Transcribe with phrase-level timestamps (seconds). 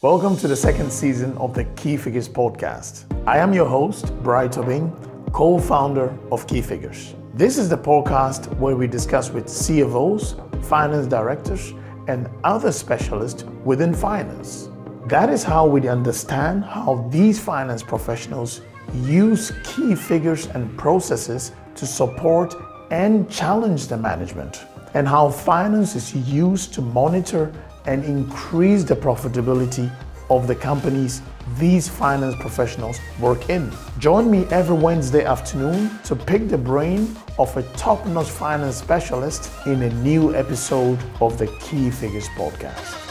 [0.00, 3.04] Welcome to the second season of the Key Figures podcast.
[3.26, 4.92] I am your host, Bright Tobin,
[5.32, 7.16] co founder of Key Figures.
[7.34, 11.72] This is the podcast where we discuss with CFOs, finance directors,
[12.06, 14.68] and other specialists within finance.
[15.06, 18.60] That is how we understand how these finance professionals
[19.02, 22.54] use key figures and processes to support
[22.92, 27.52] and challenge the management, and how finance is used to monitor
[27.88, 29.90] and increase the profitability
[30.30, 31.22] of the companies
[31.58, 33.72] these finance professionals work in.
[33.98, 39.50] Join me every Wednesday afternoon to pick the brain of a top notch finance specialist
[39.66, 43.07] in a new episode of the Key Figures podcast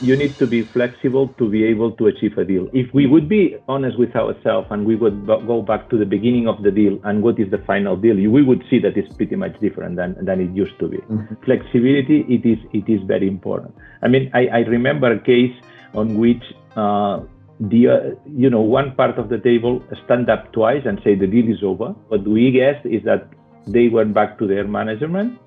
[0.00, 2.68] you need to be flexible to be able to achieve a deal.
[2.72, 6.48] If we would be honest with ourselves and we would go back to the beginning
[6.48, 9.36] of the deal and what is the final deal, we would see that it's pretty
[9.36, 10.98] much different than, than it used to be.
[10.98, 11.34] Mm-hmm.
[11.44, 13.74] Flexibility, it is it is very important.
[14.02, 15.54] I mean, I, I remember a case
[15.94, 16.42] on which
[16.76, 17.20] uh,
[17.60, 21.26] the uh, you know one part of the table stand up twice and say the
[21.26, 21.90] deal is over.
[22.08, 23.28] What we guessed is that
[23.66, 25.38] they went back to their management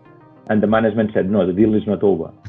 [0.49, 2.31] and the management said no the deal is not over.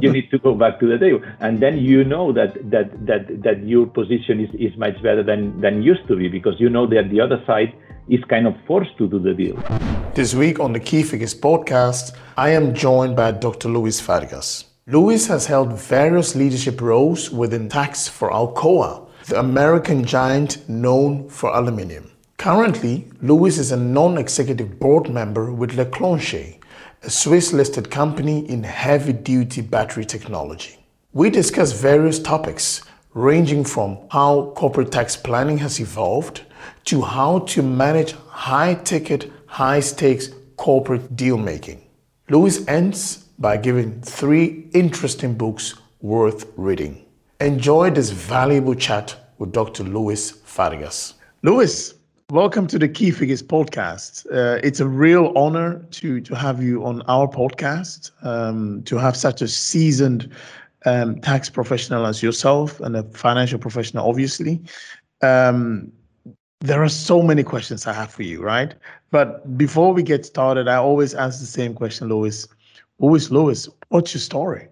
[0.00, 3.42] You need to go back to the table and then you know that that that
[3.42, 6.86] that your position is, is much better than than used to be because you know
[6.86, 7.72] that the other side
[8.08, 9.56] is kind of forced to do the deal.
[10.14, 15.26] This week on the key figures podcast i am joined by dr lluis fargas lluis
[15.26, 22.10] has held various leadership roles within tax for alcoa the american giant known for aluminium.
[22.36, 26.58] Currently, Lluis is a non executive board member with Leclanché,
[27.04, 30.78] a Swiss listed company in heavy duty battery technology.
[31.12, 32.80] We discuss various topics
[33.12, 36.42] ranging from how corporate tax planning has evolved
[36.86, 41.82] to how to manage high ticket, high stakes corporate deal making.
[42.30, 47.04] Lluis ends by giving three interesting books worth reading.
[47.38, 49.84] Enjoy this valuable chat with Dr.
[49.84, 51.14] Lluis Fargas.
[51.42, 51.93] Lluis,
[52.30, 54.24] Welcome to the Key Figures podcast.
[54.32, 58.12] Uh, it's a real honor to to have you on our podcast.
[58.24, 60.30] Um, to have such a seasoned
[60.86, 64.62] um, tax professional as yourself and a financial professional, obviously.
[65.20, 65.92] Um,
[66.60, 68.74] there are so many questions I have for you, right?
[69.10, 72.48] But before we get started, I always ask the same question, Lluis.
[73.00, 73.68] Who is Lluis?
[73.90, 74.68] What's your story?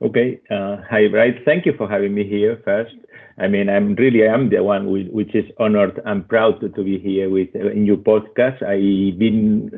[0.00, 0.40] Okay.
[0.48, 1.44] Uh, hi, Bright.
[1.44, 2.94] Thank you for having me here first.
[3.40, 6.68] I mean, I'm really I am the one which, which is honored and proud to,
[6.68, 8.62] to be here with uh, in your podcast.
[8.62, 9.70] I've been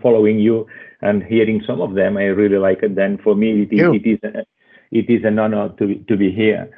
[0.00, 0.66] following you
[1.02, 2.16] and hearing some of them.
[2.16, 2.94] I really like it.
[2.94, 4.46] Then for me, it, is, it is a,
[4.92, 6.70] it is an honor to to be here.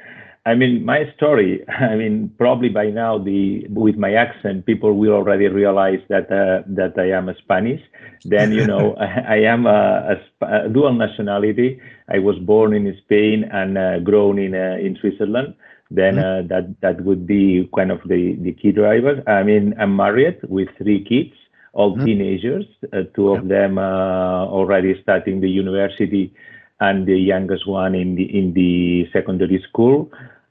[0.43, 1.63] I mean, my story.
[1.69, 6.63] I mean, probably by now, the with my accent, people will already realize that uh,
[6.69, 7.81] that I am a Spanish.
[8.25, 11.79] Then you know, I, I am a, a, a, dual nationality.
[12.09, 15.53] I was born in Spain and uh, grown in uh, in Switzerland
[15.91, 16.45] then mm-hmm.
[16.45, 19.21] uh, that that would be kind of the the key driver.
[19.27, 21.35] I mean, I'm married with three kids,
[21.73, 22.05] all mm-hmm.
[22.05, 22.65] teenagers.
[22.93, 26.33] Uh, two of them uh, already starting the university,
[26.79, 30.09] and the youngest one in the in the secondary school.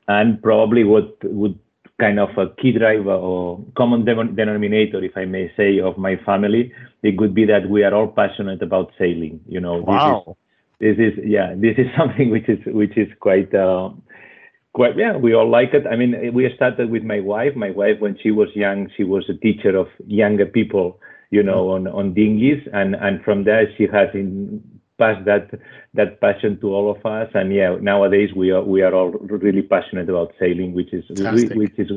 [0.09, 1.59] And probably what would
[2.01, 6.73] kind of a key driver or common denominator, if I may say, of my family,
[7.03, 9.41] it could be that we are all passionate about sailing.
[9.47, 10.37] You know, wow.
[10.81, 13.55] this is this is yeah, this is something which is which is quite.
[13.55, 13.91] Uh,
[14.73, 15.87] quite yeah we all like it.
[15.87, 17.55] I mean eh, we started with my wife.
[17.57, 21.01] My wife when she was young she was a teacher of younger people
[21.31, 21.87] you know mm-hmm.
[21.89, 22.63] on on dinghies.
[22.73, 24.63] And and from there she has in,
[24.99, 25.51] passed that
[25.95, 27.31] that passion to all of us.
[27.35, 31.57] And yeah nowadays we are we are all really passionate about sailing which is Fantastic.
[31.57, 31.91] which is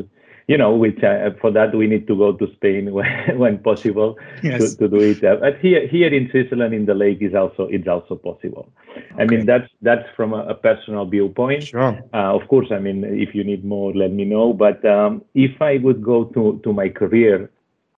[0.47, 4.17] you know, which uh, for that we need to go to Spain when, when possible
[4.41, 4.75] yes.
[4.75, 5.23] to, to do it.
[5.23, 8.69] Uh, but here, here in Switzerland, in the lake, is also it's also possible.
[8.91, 9.03] Okay.
[9.17, 11.63] I mean, that's that's from a, a personal viewpoint.
[11.63, 11.99] Sure.
[12.13, 14.53] Uh, of course, I mean, if you need more, let me know.
[14.53, 17.49] But um, if I would go to to my career.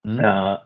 [0.05, 0.59] Mm.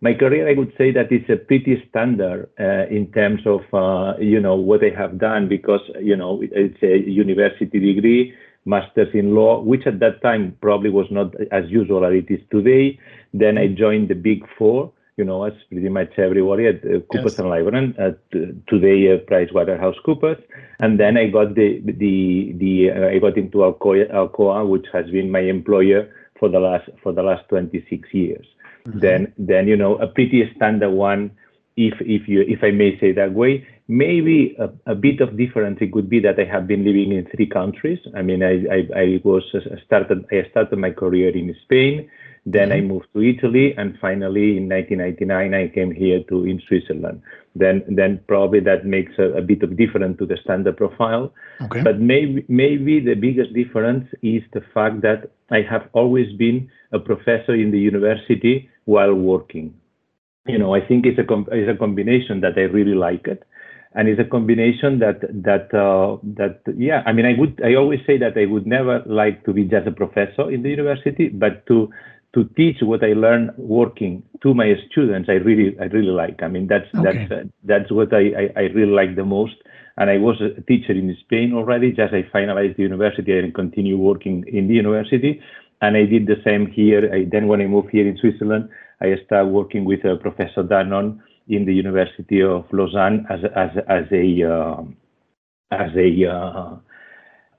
[0.00, 4.16] my career, I would say that it's a pretty standard uh, in terms of uh,
[4.18, 8.34] you know what I have done because you know it's a university degree
[8.68, 12.40] master's in law, which at that time probably was not as usual as it is
[12.50, 12.98] today.
[13.32, 17.32] Then I joined the Big Four, you know, as pretty much everybody at uh, Coopers
[17.32, 17.38] yes.
[17.38, 20.40] and Lybrand, at uh, today uh, PricewaterhouseCoopers,
[20.80, 25.10] and then I got the the the uh, I got into Alcoa, Alcoa, which has
[25.10, 28.46] been my employer for the last for the last 26 years.
[28.86, 29.00] Mm-hmm.
[29.00, 31.30] Then then you know a pretty standard one,
[31.78, 33.66] if if you if I may say that way.
[33.90, 37.26] Maybe a, a, bit of difference it could be that I have been living in
[37.34, 37.98] three countries.
[38.14, 42.10] I mean, I, I, I was uh, started I started my career in Spain,
[42.52, 47.22] Then I moved to Italy, and finally in 1999 I came here to in Switzerland.
[47.54, 51.32] Then then probably that makes a, a bit of difference to the standard profile.
[51.60, 51.82] Okay.
[51.82, 56.98] But maybe maybe the biggest difference is the fact that I have always been a
[56.98, 59.74] professor in the university while working.
[60.48, 63.44] You know, I think it's a com- it's a combination that I really like it.
[63.94, 68.00] And it's a combination that that uh, that yeah i mean i would i always
[68.06, 71.66] say that i would never like to be just a professor in the university but
[71.66, 71.90] to
[72.34, 76.42] to teach what i learn working to my students i really i really like.
[76.42, 77.02] I mean that's okay.
[77.04, 79.56] that's uh, that's what I, I, I really like the most.
[79.96, 83.96] And i was a teacher in spain already just i finalized the university and continue
[83.96, 85.40] working in the university.
[85.80, 87.10] And i did the same here.
[87.12, 88.68] I, then when i moved here in switzerland
[89.00, 94.04] i started working with uh, professor danon in the University of Lausanne as as as
[94.12, 94.82] a uh,
[95.70, 96.76] as a, uh,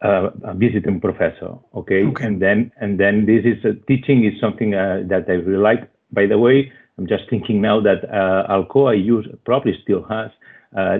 [0.02, 1.56] uh, a visiting professor.
[1.76, 2.06] Okay?
[2.06, 5.62] okay, and then and then this is uh, teaching is something uh, that I really
[5.62, 5.90] like.
[6.12, 10.32] By the way, I'm just thinking now that uh, Alcoa use probably still has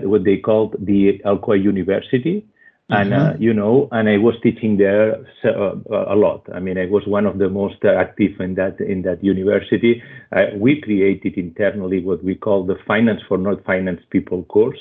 [0.02, 2.46] what they called the Alcoa University
[2.90, 3.42] and uh, mm-hmm.
[3.42, 5.74] you know and i was teaching there uh,
[6.08, 9.22] a lot i mean i was one of the most active in that in that
[9.22, 10.02] university
[10.32, 14.80] uh, we created internally what we call the finance for not finance people course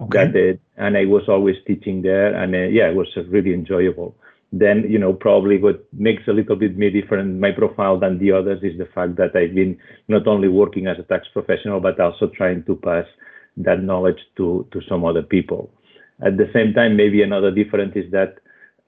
[0.00, 0.26] okay.
[0.26, 4.14] that and i was always teaching there and uh, yeah it was really enjoyable
[4.52, 8.32] then you know probably what makes a little bit me different my profile than the
[8.32, 9.78] others is the fact that i've been
[10.08, 13.04] not only working as a tax professional but also trying to pass
[13.56, 15.70] that knowledge to to some other people
[16.22, 18.38] at the same time, maybe another difference is that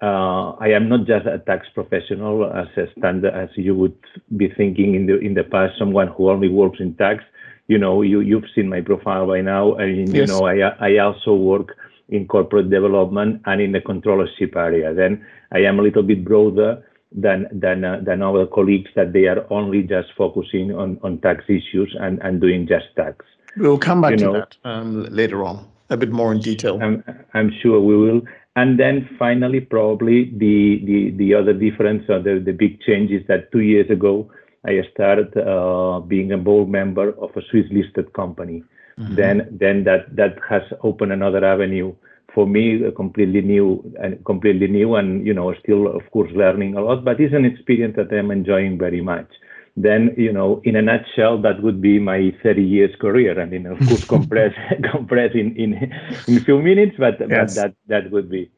[0.02, 3.96] uh, I am not just a tax professional as a standard as you would
[4.36, 7.22] be thinking in the in the past, someone who only works in tax.
[7.68, 9.76] You know, you you've seen my profile by now.
[9.78, 10.14] I mean, yes.
[10.14, 10.56] you know, I
[10.88, 11.76] I also work
[12.08, 14.92] in corporate development and in the controllership area.
[14.92, 16.82] Then I am a little bit broader
[17.12, 21.44] than than uh, than our colleagues that they are only just focusing on on tax
[21.48, 23.24] issues and and doing just tax.
[23.56, 24.32] We'll come back you to know.
[24.32, 26.78] that um, later on a bit more in detail.
[26.82, 28.22] I'm, I'm sure we will.
[28.56, 33.26] And then finally, probably the, the, the other difference or the, the big change is
[33.28, 34.30] that two years ago,
[34.64, 38.62] I started uh, being a board member of a Swiss listed company.
[38.98, 39.14] Mm-hmm.
[39.14, 41.94] Then, then that, that has opened another avenue
[42.34, 46.80] for me, completely new and completely new, and you know, still of course learning a
[46.80, 47.04] lot.
[47.04, 49.28] But it's an experience that I'm enjoying very much
[49.76, 53.40] then you know in a nutshell that would be my 30 years career.
[53.40, 54.54] I mean of course compress
[54.92, 55.74] compress in, in
[56.26, 57.54] in a few minutes but, yes.
[57.54, 58.50] but that that would be.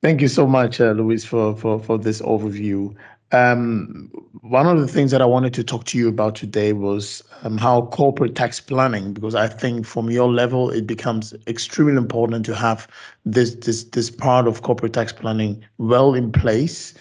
[0.00, 2.94] Thank you so much uh, lluis for for for this overview.
[3.30, 7.22] Um, one of the things that I wanted to talk to you about today was
[7.42, 12.46] um, how corporate tax planning, because I think from your level, it becomes extremely important
[12.46, 12.88] to have
[13.26, 16.94] this this this part of corporate tax planning well in place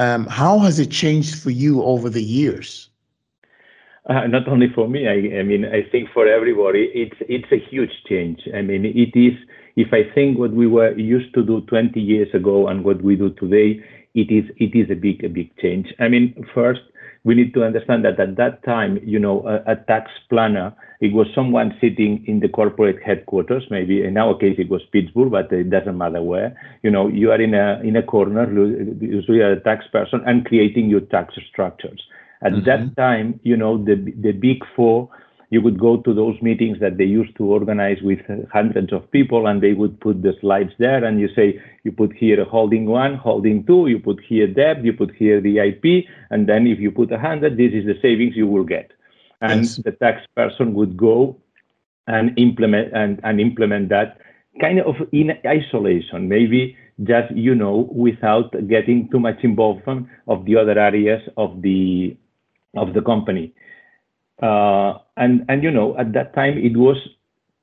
[0.00, 2.88] um, how has it changed for you over the years?
[4.06, 7.60] Uh, not only for me, I, I, mean, I think for everybody, it's it's a
[7.70, 8.40] huge change.
[8.54, 9.36] I mean, it is.
[9.76, 13.14] If I think what we were used to do 20 years ago and what we
[13.14, 15.92] do today, it is it is a big a big change.
[15.98, 16.80] I mean, first
[17.24, 21.14] we need to understand that at that time, you know, a, a, tax planner, it
[21.14, 23.64] was someone sitting in the corporate headquarters.
[23.70, 26.54] Maybe in our case, it was Pittsburgh, but it doesn't matter where.
[26.82, 28.44] You know, you are in a in a corner,
[29.00, 32.02] usually a tax person, and creating your tax structures.
[32.42, 32.64] At mm-hmm.
[32.66, 35.08] that time, you know, the the big four
[35.50, 38.20] you would go to those meetings that they used to organize with
[38.52, 42.12] hundreds of people and they would put the slides there and you say you put
[42.16, 46.06] here a holding one holding two you put here debt you put here the ip
[46.30, 48.92] and then if you put a hundred this is the savings you will get
[49.40, 49.76] and yes.
[49.84, 51.36] the tax person would go
[52.06, 54.18] and implement and, and implement that
[54.60, 60.56] kind of in isolation maybe just you know without getting too much involvement of the
[60.56, 62.16] other areas of the
[62.76, 63.52] of the company
[64.42, 66.96] uh, and and you know at that time it was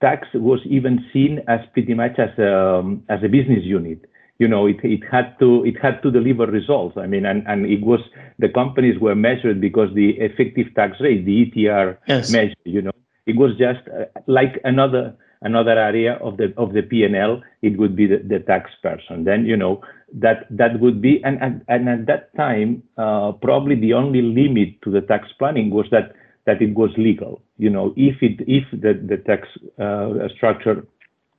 [0.02, 4.06] tax was even seen as pretty much as a as a business unit.
[4.40, 6.98] You know, it, it had to it had to deliver results.
[6.98, 8.00] I mean, and, and it was
[8.38, 12.32] the companies were measured because the effective tax rate, the ETR yes.
[12.32, 12.56] measure.
[12.64, 12.92] You know,
[13.26, 17.42] it was just uh, like another another area of the of the P&L.
[17.62, 19.24] It would be the, the tax person.
[19.24, 19.82] Then you know
[20.14, 24.82] that that would be and and, and at that time uh, probably the only limit
[24.84, 26.14] to the tax planning was that
[26.46, 27.42] that it was legal.
[27.58, 29.48] You know, if it if the, the tax
[29.80, 30.86] uh, structure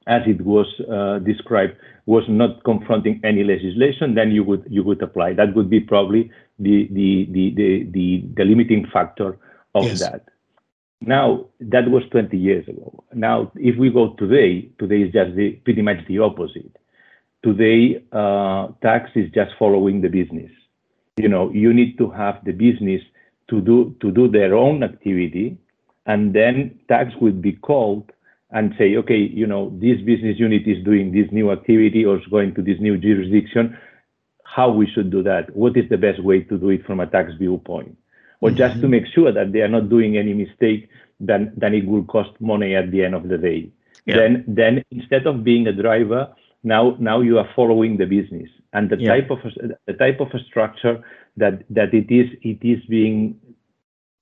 [0.08, 5.02] as it was uh, described was not confronting any legislation, then you would you would
[5.02, 5.34] apply.
[5.34, 9.38] That would be probably the the the the, the, the limiting factor
[9.74, 10.00] of yes.
[10.00, 10.24] that.
[11.00, 13.04] Now that was 20 years ago.
[13.12, 16.74] Now, if we go today, today is just the, pretty much the opposite.
[17.44, 20.50] Today, uh, tax is just following the business.
[21.18, 23.02] You know, you need to have the business
[23.50, 25.58] to do to do their own activity,
[26.06, 28.10] and then tax would be called
[28.50, 32.26] and say, okay, you know, this business unit is doing this new activity or is
[32.26, 33.76] going to this new jurisdiction.
[34.44, 35.54] How we should do that?
[35.54, 37.96] What is the best way to do it from a tax viewpoint?
[38.40, 38.56] Or mm-hmm.
[38.56, 40.88] just to make sure that they are not doing any mistake,
[41.20, 43.70] then then it will cost money at the end of the day.
[44.06, 44.16] Yeah.
[44.16, 48.88] Then then instead of being a driver, now now you are following the business and
[48.88, 49.10] the yeah.
[49.10, 49.38] type of
[49.86, 51.02] the type of a structure
[51.36, 53.38] that that it is it is being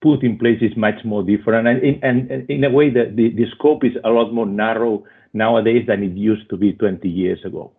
[0.03, 1.67] put in place is much more different.
[1.67, 5.05] And in, and in a way, the, the, the scope is a lot more narrow
[5.33, 7.73] nowadays than it used to be 20 years ago.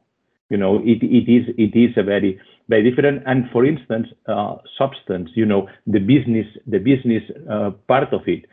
[0.49, 3.23] You know, it, it is it is a very very different.
[3.25, 5.29] And for instance, uh, substance.
[5.35, 8.45] You know, the business the business uh, part of it,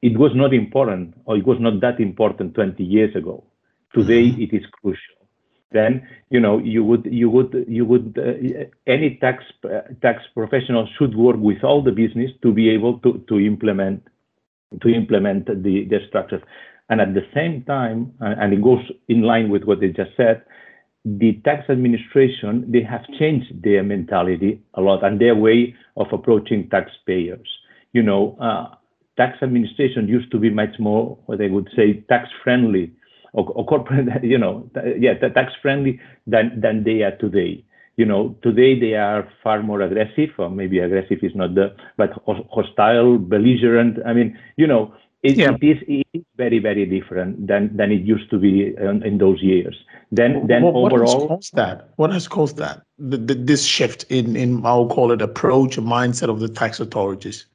[0.00, 3.44] it was not important or it was not that important 20 years ago.
[3.94, 4.42] Today, mm-hmm.
[4.42, 5.23] it is crucial
[5.72, 10.88] then you know you would you would you would uh, any tax uh, tax professional
[10.98, 14.02] should work with all the business to be able to to implement
[14.82, 16.42] to implement the the structures.
[16.90, 20.44] And at the same time and it goes in line with what they just said
[21.04, 26.68] the tax administration they have changed their mentality a lot and their way of approaching
[26.70, 27.48] taxpayers.
[27.92, 28.74] You know uh,
[29.16, 32.92] tax administration used to be much more what they would say tax friendly
[33.34, 37.62] or, or corporate, you know, yeah, tax friendly than than they are today.
[37.96, 42.10] You know, today they are far more aggressive, or maybe aggressive is not the, but
[42.50, 43.98] hostile, belligerent.
[44.04, 45.52] I mean, you know, it, yeah.
[45.52, 49.18] it is it is very very different than than it used to be in, in
[49.18, 49.76] those years.
[50.10, 51.88] Then then what, overall, what has caused that?
[51.96, 52.82] What has caused that?
[52.98, 57.46] The, the, this shift in in I'll call it approach, mindset of the tax authorities.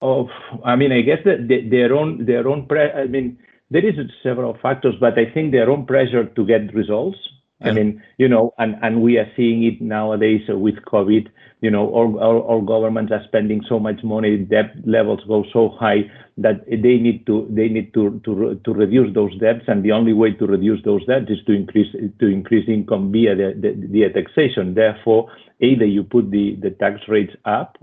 [0.00, 0.28] Oh,
[0.64, 2.66] I mean, I guess that their own their own.
[2.66, 3.38] Pre- I mean,
[3.74, 7.18] there is several factors, but I think their own pressure to get results.
[7.60, 7.70] Yeah.
[7.70, 11.26] I mean, you know, and, and we are seeing it nowadays with COVID.
[11.60, 15.70] You know, all, all, all governments are spending so much money, debt levels go so
[15.70, 19.92] high that they need to they need to to to reduce those debts, and the
[19.92, 23.70] only way to reduce those debts is to increase to increase income via the, the,
[23.88, 24.74] the taxation.
[24.74, 27.76] Therefore, either you put the the tax rates up,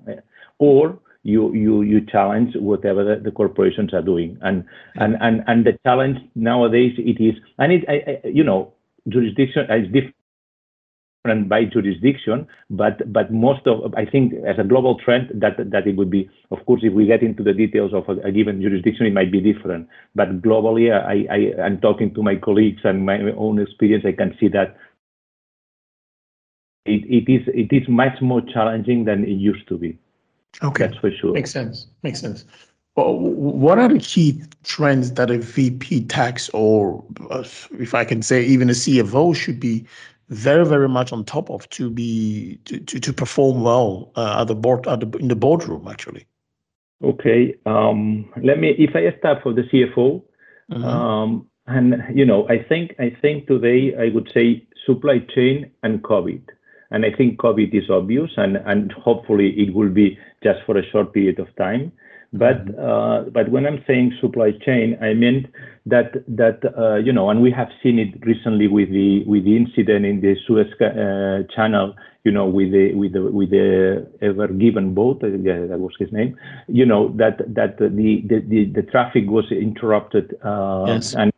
[0.59, 4.37] or you you you challenge whatever the, the corporations are doing.
[4.41, 8.73] And and and and the challenge nowadays it is and it I, I, you know
[9.07, 10.15] jurisdiction is different
[11.49, 15.95] by jurisdiction but but most of i think as a global trend that that it
[15.95, 19.05] would be of course if we get into the details of a, a given jurisdiction
[19.05, 19.87] it might be different.
[20.15, 24.35] But globally i i am talking to my colleagues and my own experience i can
[24.39, 24.75] see that
[26.85, 29.99] it, it is it is much more challenging than it used to be
[30.63, 30.87] Okay.
[30.87, 31.33] That's for sure.
[31.33, 31.87] Makes sense.
[32.03, 32.45] Makes sense.
[32.95, 37.43] Well, what are the key trends that a VP tax or, uh,
[37.79, 39.85] if I can say, even a CFO should be
[40.27, 44.47] very, very much on top of to be to to, to perform well uh, at
[44.47, 46.25] the board at the, in the boardroom actually?
[47.03, 47.55] Okay.
[47.65, 48.69] Um, let me.
[48.71, 50.23] If I start for the CFO,
[50.71, 50.83] mm-hmm.
[50.83, 56.01] um, and you know, I think I think today I would say supply chain and
[56.01, 56.41] COVID.
[56.91, 60.85] And I think COVID is obvious, and, and hopefully it will be just for a
[60.91, 61.91] short period of time.
[62.33, 62.79] But mm-hmm.
[62.79, 65.49] uh, but when I'm saying supply chain, I mean
[65.85, 69.57] that that uh, you know, and we have seen it recently with the with the
[69.57, 71.93] incident in the Suez uh, Channel,
[72.23, 75.93] you know, with the with the with the Ever Given boat, uh, yeah, that was
[75.99, 76.37] his name.
[76.69, 81.13] You know that that the the the, the traffic was interrupted, uh, yes.
[81.13, 81.33] and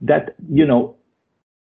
[0.00, 0.96] that you know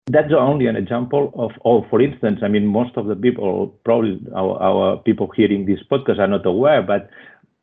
[0.06, 4.20] that's only an example of, oh, for instance, I mean, most of the people, probably
[4.34, 7.08] our, our people hearing this podcast are not aware, but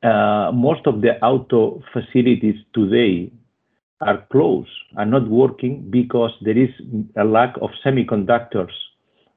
[0.08, 3.32] uh, most of the auto facilities today
[4.02, 6.70] are closed, are not working because there is
[7.16, 8.72] a lack of semiconductors.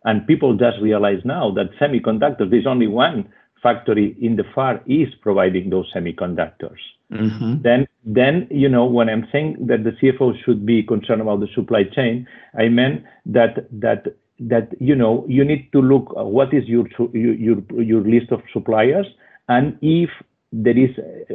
[0.05, 3.29] And people just realize now that semiconductors, there's only one
[3.65, 6.79] factory in the Far East providing those semiconductors.
[7.11, 7.63] Mm-hmm.
[7.63, 11.49] Then, then you know, when I'm saying that the CFO should be concerned about the
[11.55, 14.05] supply chain, I meant that that
[14.41, 19.07] that you know you need to look what is your your your list of suppliers,
[19.49, 20.11] and if
[20.53, 20.91] there is,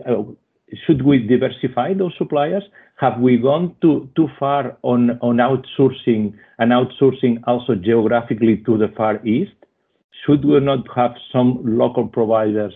[0.08, 0.24] uh,
[0.86, 2.64] should we diversify those suppliers?
[2.98, 8.90] Have we gone too too far on on outsourcing and outsourcing also geographically to the
[8.98, 9.59] Far East?
[10.26, 12.74] Should we not have some local providers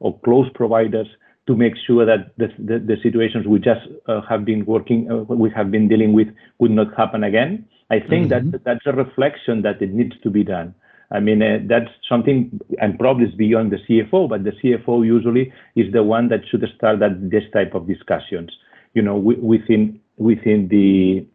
[0.00, 1.08] or close providers
[1.46, 5.16] to make sure that the, the, the situations we just uh, have been working, uh,
[5.34, 7.66] we have been dealing with, would not happen again.
[7.90, 8.50] I think mm-hmm.
[8.50, 10.74] that that's a reflection that it needs to be done.
[11.10, 15.52] I mean, uh, that's something, and probably is beyond the CFO, but the CFO usually
[15.76, 18.50] is the one that should start that this type of discussions,
[18.94, 21.26] you know, w- within within the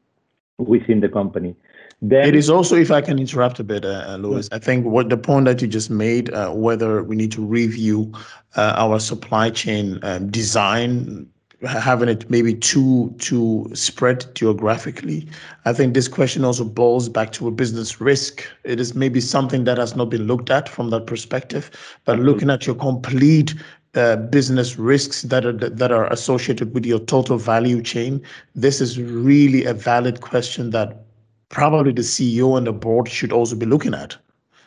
[0.58, 1.56] within the company.
[2.02, 4.86] Then, it is also, if I can interrupt a bit, uh, uh Lluis, I think
[4.86, 8.14] what the point that you just made, uh, whether we need to review
[8.56, 11.28] uh, our supply chain um, design,
[11.68, 15.28] having it maybe too too spread geographically.
[15.66, 18.46] I think this question also boils back to a business risk.
[18.64, 21.70] It is maybe something that has not been looked at from that perspective,
[22.06, 23.56] but looking at your complete
[23.96, 28.22] uh, business risks that are that are associated with your total value chain.
[28.56, 31.09] This is really a valid question that
[31.50, 34.18] probably the CEO and the board should also be looking at.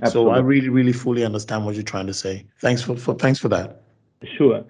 [0.02, 0.32] Absolutely.
[0.32, 2.44] So I really, really fully understand what you're trying to say.
[2.60, 3.82] Thanks for, for thanks for that.
[4.36, 4.64] Sure.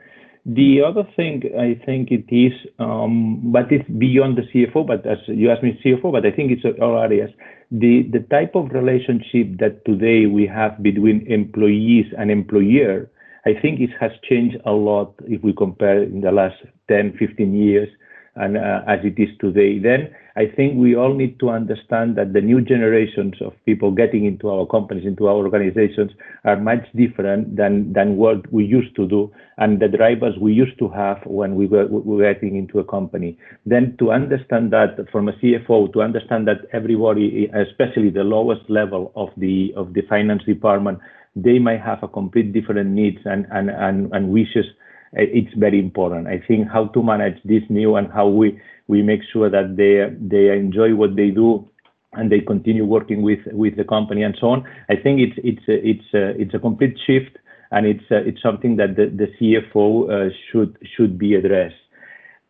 [0.44, 4.86] The other thing I think it is, um, but it's beyond the CFO.
[4.86, 7.30] But as you asked me, CFO, but I think it's all areas.
[7.70, 13.08] The the type of relationship that today we have between employees and employer,
[13.46, 16.56] I think it has changed a lot if we compare in the last
[16.88, 17.88] 10, 15 years
[18.34, 19.78] and uh, as it is today.
[19.78, 24.24] Then I think we all need to understand that the new generations of people getting
[24.24, 26.10] into our companies, into our organizations,
[26.44, 30.78] are much different than than what we used to do and the drivers we used
[30.78, 33.38] to have when we were, we were getting into a company.
[33.66, 39.12] Then to understand that from a CFO, to understand that everybody, especially the lowest level
[39.14, 40.98] of the of the finance department,
[41.36, 44.66] they might have a complete different needs and and and, and wishes
[45.12, 46.26] it's very important.
[46.26, 50.14] I think how to manage this new and how we we make sure that they
[50.20, 51.68] they enjoy what they do
[52.14, 54.64] and they continue working with with the company and so on.
[54.88, 57.36] I think it's it's a, it's a, it's a complete shift
[57.70, 61.81] and it's a, it's something that the, the CFO uh, should should be addressed.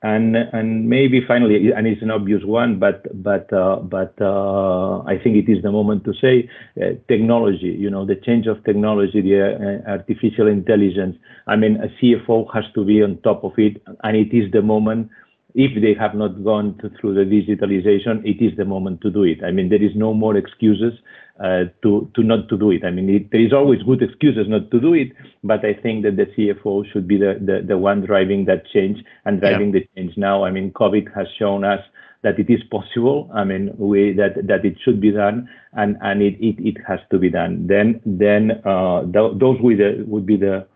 [0.05, 5.17] And and maybe finally, and it's an obvious one, but but uh, but uh, I
[5.23, 7.77] think it is the moment to say uh, technology.
[7.79, 11.17] You know, the change of technology, the uh, artificial intelligence.
[11.47, 14.63] I mean, a CFO has to be on top of it, and it is the
[14.63, 15.09] moment
[15.55, 19.23] if they have not gone to, through the digitalization, it is the moment to do
[19.23, 19.45] it.
[19.45, 20.95] I mean, there is no more excuses
[21.43, 22.85] uh, to to not to do it.
[22.85, 26.05] I mean, it, there is always good excuses not to do it, but I think
[26.05, 29.81] that the CFO should be the the, the one driving that change and driving yeah.
[29.81, 30.45] the change now.
[30.45, 31.81] I mean, COVID has shown us
[32.23, 33.29] that it is possible.
[33.35, 37.01] I mean, we that that it should be done, and and it it, it has
[37.11, 37.67] to be done.
[37.67, 40.67] Then then uh, th- those would the, would be the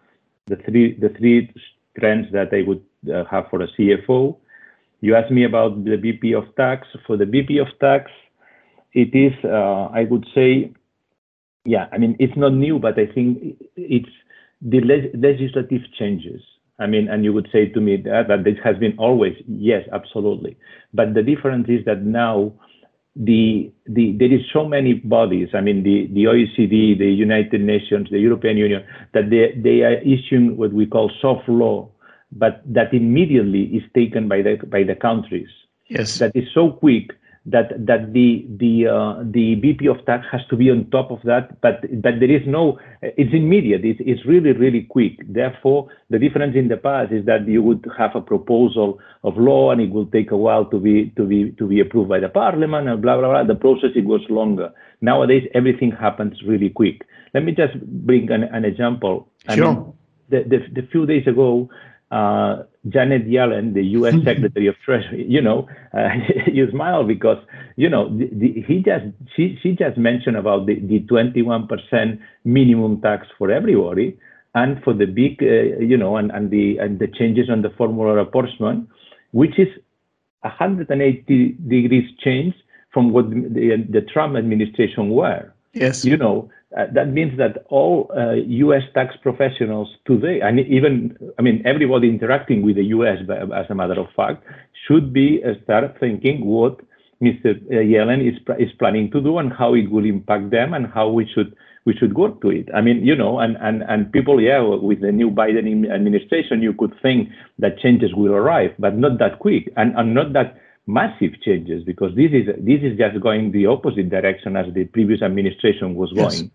[0.46, 1.52] the three the three
[1.98, 4.36] trends that I would uh, have for a CFO.
[5.00, 6.88] You asked me about the VP of tax.
[7.06, 8.10] For the VP of tax,
[8.92, 10.72] it is, uh, I would say,
[11.64, 14.08] yeah, I mean, it's not new, but I think it's
[14.62, 16.40] the legislative changes.
[16.78, 19.88] I mean, and you would say to me that, that this has been always, yes,
[19.92, 20.56] absolutely.
[20.92, 22.52] But the difference is that now
[23.16, 28.08] the, the there is so many bodies, I mean, the, the OECD, the United Nations,
[28.10, 31.90] the European Union, that they, they are issuing what we call soft law
[32.32, 35.48] but that immediately is taken by the by the countries.
[35.88, 36.18] Yes.
[36.18, 37.10] That is so quick
[37.46, 41.20] that that the the uh, the VP of tax has to be on top of
[41.24, 42.78] that, but but there is no.
[43.02, 43.84] It's immediate.
[43.84, 45.20] It's it's really really quick.
[45.28, 49.70] Therefore, the difference in the past is that you would have a proposal of law
[49.70, 52.28] and it will take a while to be to be to be approved by the
[52.28, 53.44] parliament and blah blah blah.
[53.44, 54.72] The process it goes longer.
[55.00, 57.02] Nowadays, everything happens really quick.
[57.32, 59.28] Let me just bring an, an example.
[59.54, 59.66] Sure.
[59.66, 59.92] I mean,
[60.30, 61.68] the, the, the few days ago,
[62.10, 64.14] uh, Janet Yellen, the U.S.
[64.24, 66.08] Secretary of Treasury, you know, uh,
[66.46, 67.38] you smile because
[67.76, 73.00] you know the, the, he just she she just mentioned about the the 21% minimum
[73.00, 74.18] tax for everybody,
[74.54, 77.70] and for the big uh, you know and and the and the changes on the
[77.70, 78.88] formula apportionment,
[79.32, 79.68] which is
[80.42, 82.54] 180 degrees change
[82.92, 85.52] from what the, the Trump administration were.
[85.72, 86.04] Yes.
[86.04, 88.82] You know, uh, that means that all uh, U.S.
[88.92, 93.18] tax professionals today, and even, I mean, everybody interacting with the U.S.
[93.54, 94.42] as a matter of fact,
[94.88, 96.80] should be uh, start thinking what
[97.22, 97.56] Mr.
[97.70, 101.08] Uh, Yellen is is planning to do and how it will impact them and how
[101.08, 101.54] we should
[101.86, 102.68] we should work to it.
[102.74, 106.74] I mean, you know, and and and people, yeah, with the new Biden administration, you
[106.74, 111.40] could think that changes will arrive, but not that quick and, and not that massive
[111.42, 115.94] changes because this is this is just going the opposite direction as the previous administration
[115.94, 116.50] was going.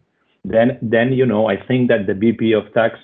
[0.46, 2.98] Then then you know I think that the VP of tax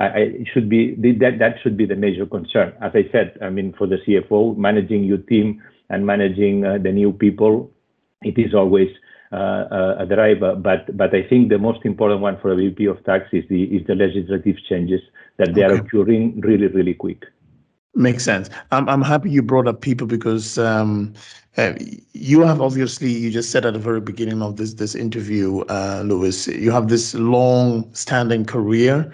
[0.00, 0.10] uh,
[0.52, 2.72] should be that that should be the major concern.
[2.80, 6.92] As I said, I mean for the CFO managing your team and managing uh, the
[6.92, 7.70] new people,
[8.22, 8.88] it is always
[9.32, 10.56] uh, a driver.
[10.56, 13.64] But but I think the most important one for a VP of tax is the
[13.64, 15.00] is the legislative changes
[15.36, 15.74] that they okay.
[15.74, 17.24] are occurring really really quick.
[17.94, 18.48] Makes sense.
[18.70, 21.12] I'm I'm happy you brought up people because um,
[21.56, 21.74] uh,
[22.12, 26.02] you have obviously you just said at the very beginning of this this interview, uh,
[26.04, 29.12] Lluis, you have this long-standing career,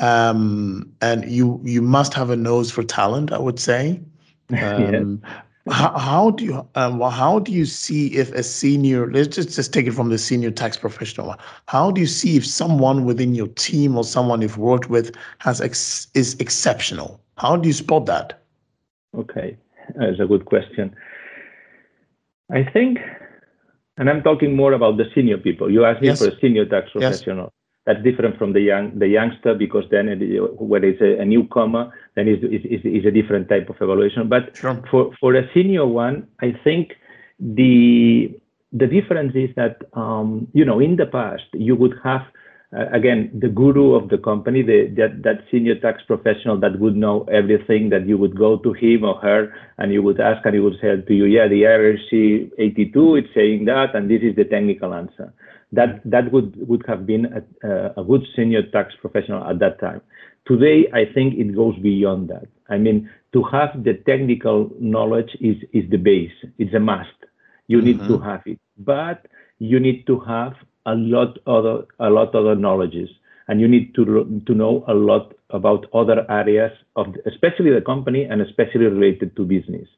[0.00, 3.32] um, and you you must have a nose for talent.
[3.32, 4.00] I would say.
[4.50, 5.22] Um,
[5.70, 9.54] how, how do you um, well, how do you see if a senior let's just,
[9.54, 11.34] just take it from the senior tax professional
[11.68, 15.62] how do you see if someone within your team or someone you've worked with has
[15.62, 18.42] ex, is exceptional how do you spot that?
[19.16, 19.56] Okay
[19.96, 20.94] that's a good question.
[22.52, 22.98] I think
[23.96, 25.70] and i'm talking more about the senior people.
[25.70, 26.18] You asked me yes.
[26.18, 27.44] for a senior tax professional.
[27.44, 27.50] Yes
[27.86, 30.18] that's different from the young the youngster because then it,
[30.58, 34.26] when it's a, a newcomer then it's, it's, it's, a different type of evaluation.
[34.26, 34.82] But sure.
[34.90, 36.94] for for a senior one i think
[37.38, 38.32] the
[38.72, 42.22] the difference is that um, you know in the past you would have
[42.92, 47.24] again the guru of the company the, that that senior tax professional that would know
[47.24, 50.60] everything that you would go to him or her and you would ask and he
[50.60, 54.44] would say to you yeah the IRC 82 it's saying that and this is the
[54.44, 55.32] technical answer
[55.74, 60.00] that that would would have been a, a good senior tax professional at that time.
[60.46, 62.46] Today, I think it goes beyond that.
[62.68, 66.36] I mean, to have the technical knowledge is is the base.
[66.58, 67.18] It's a must.
[67.66, 68.12] You need mm-hmm.
[68.12, 69.26] to have it, but
[69.58, 70.54] you need to have
[70.86, 73.08] a lot other a lot other knowledges,
[73.48, 77.80] and you need to to know a lot about other areas of, the, especially the
[77.80, 79.88] company and especially related to business.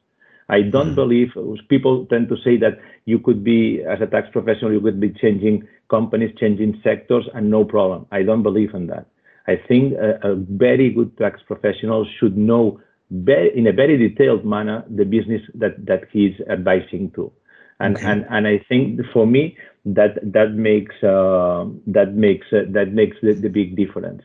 [0.49, 0.95] I don't mm.
[0.95, 1.29] believe
[1.67, 5.09] people tend to say that you could be, as a tax professional, you could be
[5.09, 8.05] changing companies, changing sectors, and no problem.
[8.11, 9.07] I don't believe in that.
[9.47, 12.79] I think a, a very good tax professional should know
[13.11, 17.31] very, in a very detailed manner the business that, that he's advising to.
[17.79, 18.05] And, okay.
[18.05, 23.17] and, and I think for me, that, that makes, uh, that makes, uh, that makes
[23.21, 24.23] the, the big difference.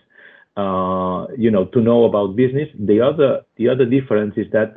[0.54, 2.68] Uh, you know, to know about business.
[2.78, 4.76] The other, the other difference is that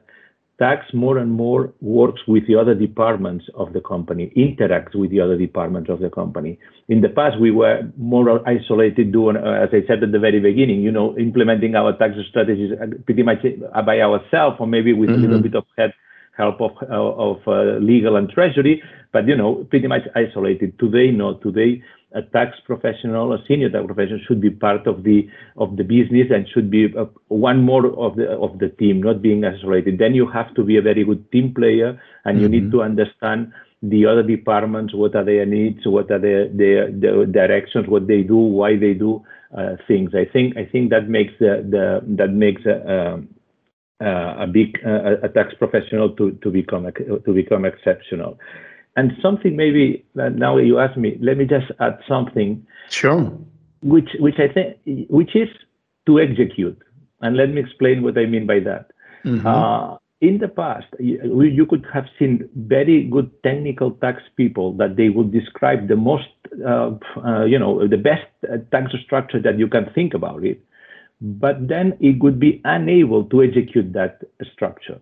[0.58, 5.20] tax more and more works with the other departments of the company, interacts with the
[5.20, 6.58] other departments of the company.
[6.88, 10.40] In the past, we were more isolated, doing, uh, as I said at the very
[10.40, 12.72] beginning, you know, implementing our tax strategies
[13.06, 13.40] pretty much
[13.86, 15.20] by ourselves, or maybe with mm-hmm.
[15.20, 15.48] a little mm-hmm.
[15.50, 15.94] bit of head,
[16.38, 20.78] help of of uh, legal and treasury, but you know, pretty much isolated.
[20.80, 21.36] Today, no.
[21.36, 21.82] Today,
[22.14, 26.28] a tax professional, a senior tax professional, should be part of the of the business
[26.32, 30.00] and should be uh, one more of the of the team, not being isolated.
[30.00, 32.44] Then you have to be a very good team player, and mm-hmm.
[32.44, 32.78] you need mm-hmm.
[32.78, 37.88] to understand the other departments, what are their needs, what are their their, their directions,
[37.88, 39.24] what they do, why they do
[39.56, 40.12] uh, things.
[40.16, 43.22] I think I think that makes the, the that makes a,
[44.00, 46.88] a, a big uh, a tax professional to to become
[47.26, 48.40] to become exceptional.
[48.98, 52.66] And something maybe now you ask me, let me just add something.
[52.90, 53.32] Sure.
[53.82, 54.78] Which which I think
[55.10, 55.50] which is
[56.06, 56.82] to execute,
[57.22, 58.92] and let me explain what I mean by that.
[59.26, 59.46] Mm-hmm.
[59.46, 64.96] Uh, in the past, you, you, could have seen very good technical tax people that
[64.96, 66.30] they would describe the most,
[66.66, 66.92] uh,
[67.24, 70.62] uh, you know, the best uh, tax structure that you can think about it,
[71.22, 74.22] but then it would be unable to execute that
[74.54, 75.00] structure,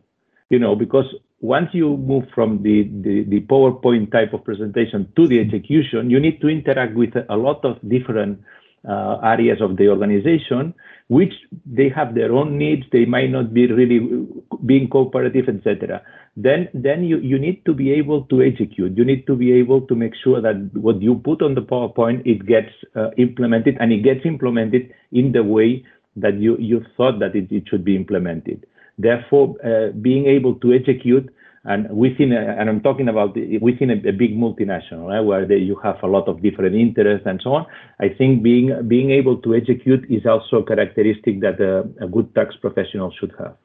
[0.49, 1.05] you know, because
[1.43, 6.19] once you move from the, the, the, PowerPoint type of presentation to the execution, you
[6.19, 8.39] need to interact with a lot of different
[8.87, 10.73] uh, areas of the organization,
[11.09, 11.33] which
[11.65, 12.83] they have their own needs.
[12.91, 14.25] They might not be really
[14.65, 16.01] being cooperative, etc.
[16.37, 18.97] Then, then you, you need to be able to execute.
[18.97, 22.25] You need to be able to make sure that what you put on the PowerPoint
[22.25, 27.19] it gets uh, implemented, and it gets implemented in the way that you you thought
[27.19, 28.65] that it, it should be implemented.
[28.97, 31.33] Therefore, uh, being able to execute
[31.65, 35.57] and within, a, and I'm talking about within a, a big multinational, right, where they,
[35.57, 37.65] you have a lot of different interests and so on.
[38.01, 42.35] I think being being able to execute is also a characteristic that a, a good
[42.35, 43.55] tax professional should have,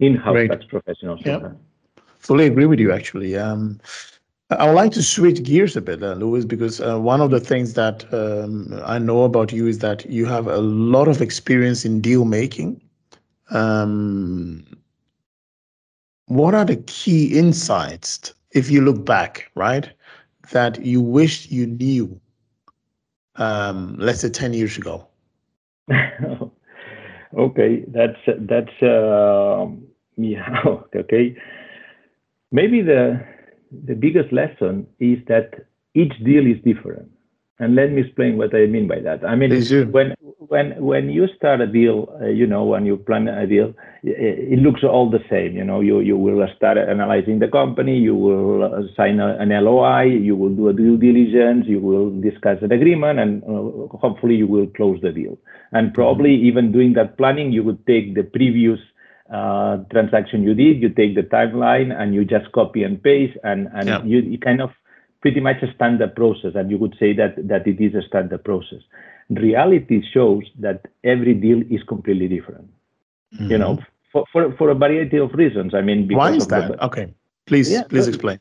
[0.00, 1.42] in-house tax professional should yep.
[1.42, 1.56] have.
[2.18, 3.36] Fully agree with you, actually.
[3.36, 3.80] Um,
[4.58, 7.40] I would like to switch gears a bit, uh, Lluis, because uh, one of the
[7.40, 11.84] things that um, I know about you is that you have a lot of experience
[11.84, 12.80] in deal making.
[13.50, 14.64] Um,
[16.26, 19.90] what are the key insights, if you look back, right,
[20.52, 22.20] that you wish you knew,
[23.36, 25.06] um, let's say 10 years ago?
[27.38, 29.66] okay, that's, that's, uh,
[30.16, 30.62] yeah,
[30.94, 31.36] okay.
[32.50, 33.20] Maybe the,
[33.84, 37.10] the biggest lesson is that each deal is different.
[37.58, 39.24] And let me explain what I mean by that.
[39.24, 39.52] I mean,
[39.92, 43.72] when when when you start a deal, uh, you know, when you plan a deal,
[44.02, 45.56] it, it, looks all the same.
[45.56, 49.50] You know, you you will start analyzing the company, you will uh, sign a, an
[49.50, 54.34] LOI, you will do a due diligence, you will discuss an agreement, and uh, hopefully
[54.34, 55.38] you will close the deal.
[55.70, 56.46] And probably mm-hmm.
[56.46, 58.80] even doing that planning, you would take the previous
[59.32, 63.68] uh, transaction you did, you take the timeline, and you just copy and paste, and
[63.74, 64.02] and yeah.
[64.04, 64.70] you, you kind of
[65.22, 68.44] pretty much a standard process, and you would say that that it is a standard
[68.44, 68.82] process.
[69.30, 72.68] Reality shows that every deal is completely different.
[73.34, 73.50] Mm-hmm.
[73.50, 73.78] You know,
[74.12, 75.74] for, for for a variety of reasons.
[75.74, 76.68] I mean, why is that?
[76.68, 77.14] The, okay.
[77.46, 78.38] Please, yeah, please explain.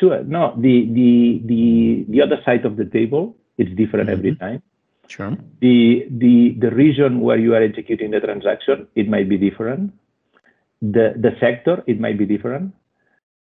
[0.00, 0.22] Sure.
[0.24, 4.18] No, the the the the other side of the table is different mm-hmm.
[4.18, 4.62] every time.
[5.06, 5.36] Sure.
[5.60, 9.92] The the the region where you are executing the transaction, it might be different.
[10.92, 12.74] The the sector, it might be different.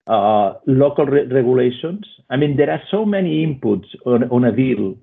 [0.07, 2.05] Uh, local re- regulations.
[2.31, 4.97] I mean, there are so many inputs on, on a deal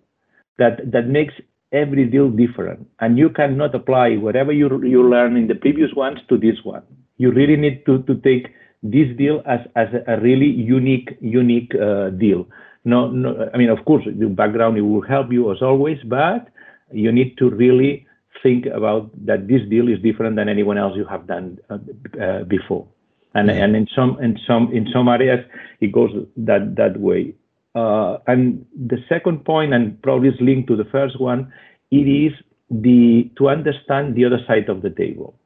[0.58, 1.34] that that makes
[1.72, 6.20] every deal different, and you cannot apply whatever you you learn in the previous ones
[6.30, 6.84] to this one.
[7.18, 12.10] You really need to to take this deal as as a really unique unique uh,
[12.12, 12.48] deal.
[12.86, 16.48] No, no, I mean, of course, the background it will help you as always, but
[16.92, 18.08] you need to really
[18.42, 21.78] think about that this deal is different than anyone else you have done uh,
[22.22, 22.88] uh, before.
[23.36, 25.46] And and in some in some in some areas
[25.82, 27.36] it goes that that way.
[27.76, 31.54] Uh, and the second point, and probably is linked to the first one,
[31.92, 32.34] it is
[32.72, 35.40] the to understand the other side of the table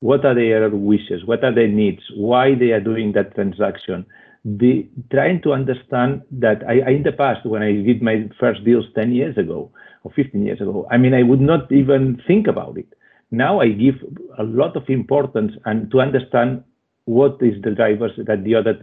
[0.00, 4.04] what are their wishes, what are their needs, why they are doing that transaction.
[4.44, 8.64] The, trying to understand that I, I, in the past, when I did my first
[8.64, 9.70] deals 10 years ago
[10.02, 12.92] or 15 years ago, I mean, I would not even think about it.
[13.30, 13.96] Now I give
[14.38, 16.64] a lot of importance and to understand
[17.04, 18.78] what is the drivers that the other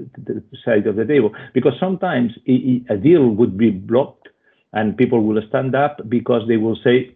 [0.65, 4.27] side of the table, because sometimes a deal would be blocked
[4.73, 7.15] and people will stand up because they will say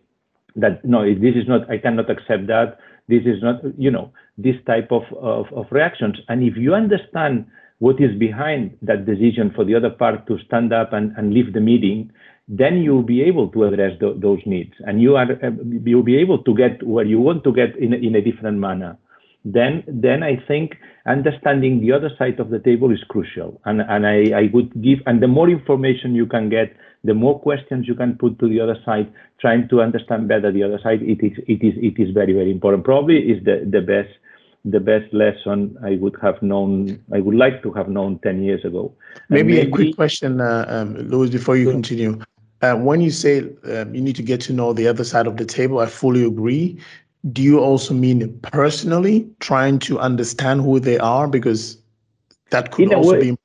[0.56, 4.56] that no, this is not, I cannot accept that this is not, you know, this
[4.66, 6.18] type of, of, of reactions.
[6.30, 7.46] And if you understand
[7.80, 11.54] what is behind that decision for the other part to stand up and, and leave
[11.54, 12.12] the meeting,
[12.48, 15.52] then you'll be able to address the, those needs and you are uh,
[15.86, 18.98] you'll be able to get where you want to get in, in a different manner
[19.44, 20.78] then then I think
[21.08, 23.60] understanding the other side of the table is crucial.
[23.66, 27.40] And and I, I would give and the more information you can get, the more
[27.40, 31.02] questions you can put to the other side, trying to understand better the other side,
[31.02, 32.84] it is it is it is very, very important.
[32.84, 34.10] Probably is the, the best
[34.64, 38.64] the best lesson I would have known, I would like to have known 10 years
[38.64, 38.94] ago.
[39.28, 42.20] Maybe, maybe, a quick question, uh, um, Lluis, before you continue.
[42.62, 43.40] Uh, when you say
[43.74, 46.24] um, you need to get to know the other side of the table, I fully
[46.24, 46.78] agree.
[47.32, 51.28] Do you also mean personally trying to understand who they are?
[51.28, 51.78] Because
[52.52, 53.38] that could also way, be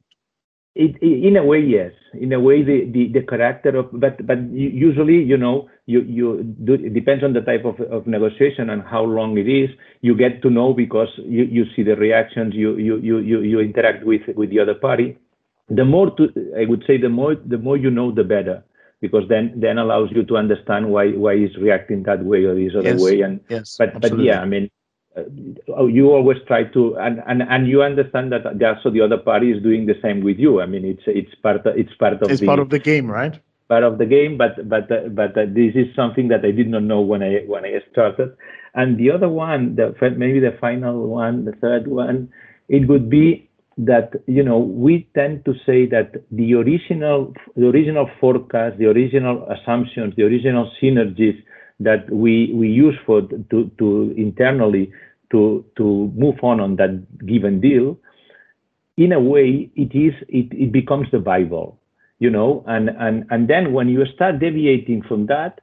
[0.76, 1.92] it, in a way yes.
[2.12, 6.42] In a way the, the, the character of but but usually you know you you
[6.64, 9.70] do, it depends on the type of, of negotiation and how long it is.
[10.02, 13.60] You get to know because you, you see the reactions you, you you you you
[13.60, 15.16] interact with with the other party.
[15.68, 18.62] The more to i would say the more the more you know the better
[19.00, 22.72] because then then allows you to understand why why he's reacting that way or this
[22.74, 23.02] other yes.
[23.02, 24.18] way and yes, but absolutely.
[24.18, 24.70] but yeah i mean
[25.16, 29.50] uh, you always try to and, and and you understand that also the other party
[29.50, 32.30] is doing the same with you i mean it's it's part of it's part of
[32.30, 35.36] it's the, part of the game right part of the game but but uh, but
[35.36, 38.36] uh, this is something that i did not know when i when i started
[38.74, 42.28] and the other one the maybe the final one the third one
[42.68, 48.08] it would be that you know we tend to say that the original the original
[48.20, 51.38] forecast the original assumptions the original synergies
[51.78, 54.90] that we we use for to to internally
[55.30, 56.90] to to move on on that
[57.26, 57.98] given deal
[58.96, 61.78] in a way it is it, it becomes the bible
[62.18, 62.64] you know?
[62.66, 65.60] And and and then when you start deviating from that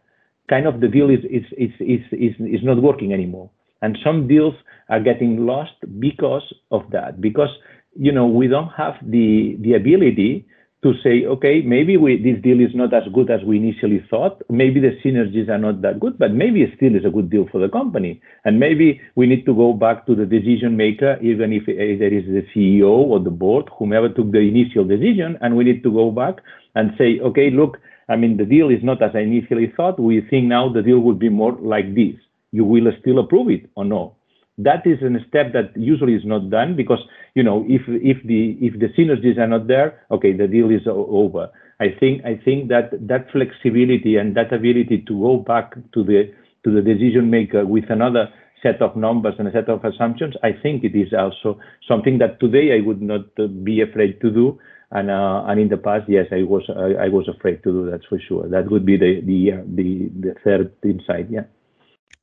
[0.50, 3.50] kind of the deal is is is is is, is not working anymore.
[3.82, 4.56] And some deals
[4.90, 7.50] are getting lost because of that because
[7.96, 10.46] you know, we don't have the, the ability
[10.84, 14.42] to say, okay, maybe we, this deal is not as good as we initially thought.
[14.50, 17.48] Maybe the synergies are not that good, but maybe it still is a good deal
[17.52, 18.22] for the company.
[18.44, 22.14] And maybe we need to go back to the decision maker, even if eh, there
[22.14, 25.92] is the CEO or the board, whomever took the initial decision, and we need to
[25.92, 26.36] go back
[26.76, 27.78] and say, okay, look,
[28.10, 30.00] I mean, the deal is not as I initially thought.
[30.00, 32.16] We think now the deal would be more like this.
[32.52, 34.18] You will still approve it or no?
[34.58, 37.00] That is a step that usually is not done because
[37.34, 40.82] you know if if the if the synergies are not there okay the deal is
[40.88, 41.50] over.
[41.80, 46.32] I think i think that that flexibility and that ability to go back to the
[46.64, 48.30] to the decision maker with another
[48.62, 52.40] set of numbers and a set of assumptions i think it is also something that
[52.40, 53.26] today i would not
[53.64, 54.60] be afraid to do.
[54.92, 57.90] And uh, and in the past yes i was I, I was afraid to do
[57.90, 58.48] that for sure.
[58.48, 61.46] That would be the the uh, the the third insight yeah.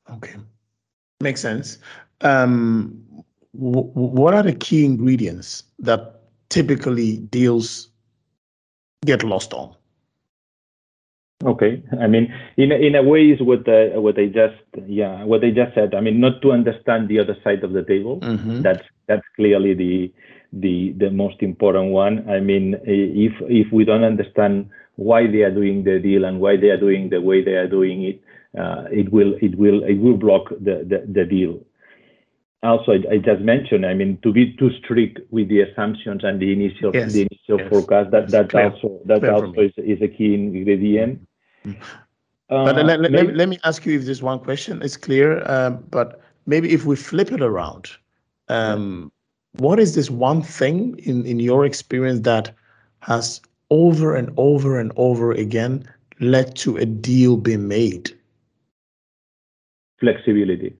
[0.09, 0.35] Okay.
[1.19, 1.79] Makes sense
[2.23, 3.03] um,
[3.53, 7.89] w- what are the key ingredients that typically deals
[9.05, 9.75] get lost on?
[11.43, 15.43] Okay, I mean, in in a way, is what uh, what I just yeah what
[15.43, 15.95] I just said.
[15.95, 18.19] I mean, not to understand the other side of the table.
[18.19, 18.61] Mm-hmm.
[18.61, 20.13] That's that's clearly the
[20.53, 22.29] the the most important one.
[22.29, 26.57] I mean, if if we don't understand why they are doing the deal and why
[26.57, 28.21] they are doing the way they are doing it,
[28.55, 31.59] uh, it will it will it will block the, the, the deal
[32.63, 36.51] also I, just mentioned, I mean, to be too strict with the assumptions and the
[36.51, 37.13] initial yes.
[37.13, 37.69] the initial yes.
[37.69, 41.27] forecast, that that also that also is, is a key ingredient.
[41.65, 41.81] Mm-hmm.
[42.49, 45.41] Uh, but let, let, let, me ask you if this one question is clear.
[45.49, 47.89] Um, but maybe if we flip it around,
[48.49, 49.11] um,
[49.53, 49.61] yeah.
[49.61, 52.53] what is this one thing in in your experience that
[52.99, 58.11] has over and over and over again led to a deal being made?
[59.99, 60.75] Flexibility.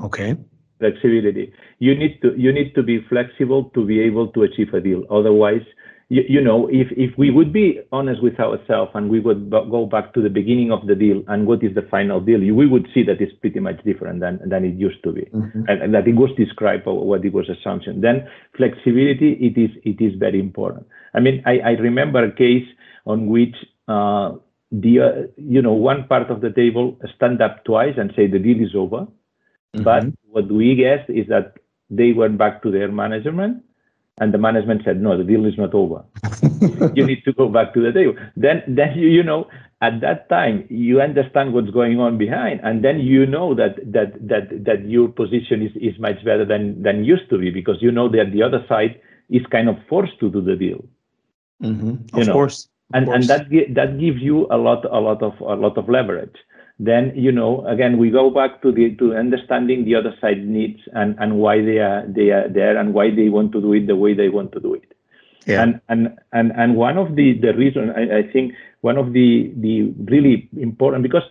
[0.00, 0.36] Okay
[0.78, 1.52] flexibility.
[1.78, 5.04] You need to you need to be flexible to be able to achieve a deal.
[5.10, 5.62] Otherwise,
[6.08, 9.86] you, you know, if if we would be honest with ourselves and we would go
[9.86, 12.88] back to the beginning of the deal and what is the final deal, we would
[12.94, 15.64] see that it's pretty much different than than it used to be, mm-hmm.
[15.68, 18.00] and, and, that it was described or what it was assumption.
[18.00, 20.86] Then flexibility it is it is very important.
[21.14, 22.66] I mean, I, I remember a case
[23.06, 23.56] on which.
[23.86, 24.36] Uh,
[24.70, 28.38] the uh, you know one part of the table stand up twice and say the
[28.38, 29.06] deal is over
[29.74, 29.84] Mm-hmm.
[29.84, 31.54] But what we guessed is that
[31.90, 33.64] they went back to their management
[34.20, 36.04] and the management said, no, the deal is not over.
[36.94, 38.14] you need to go back to the table.
[38.36, 39.48] Then, then you, you know,
[39.80, 44.14] at that time, you understand what's going on behind, and then you know that that
[44.26, 47.92] that that your position is, is much better than than used to be because you
[47.92, 49.00] know that the other side
[49.30, 50.84] is kind of forced to do the deal.
[51.62, 52.18] Mm-hmm.
[52.18, 52.64] Of course.
[52.64, 53.16] Of and course.
[53.16, 56.34] and that that gives you a lot a lot of a lot of leverage
[56.78, 60.80] then you know again we go back to the to understanding the other side needs
[60.92, 63.86] and and why they are they are there and why they want to do it
[63.86, 64.94] the way they want to do it
[65.46, 65.62] yeah.
[65.62, 69.52] and and and and one of the the reason I, I think one of the
[69.56, 71.24] the really important because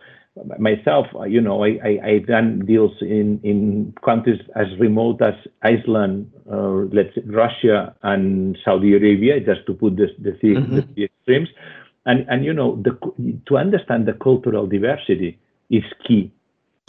[0.60, 5.34] myself you know I, I i've done deals in in countries as remote as
[5.64, 10.94] iceland uh, let's say russia and saudi arabia just to put this the, the, mm-hmm.
[10.96, 11.50] the extremes
[12.08, 12.98] and and you know the
[13.46, 15.38] to understand the cultural diversity
[15.70, 16.32] is key.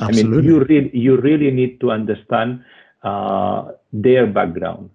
[0.01, 0.23] Absolutely.
[0.23, 2.65] i mean you really you really need to understand
[3.03, 4.91] uh, their background.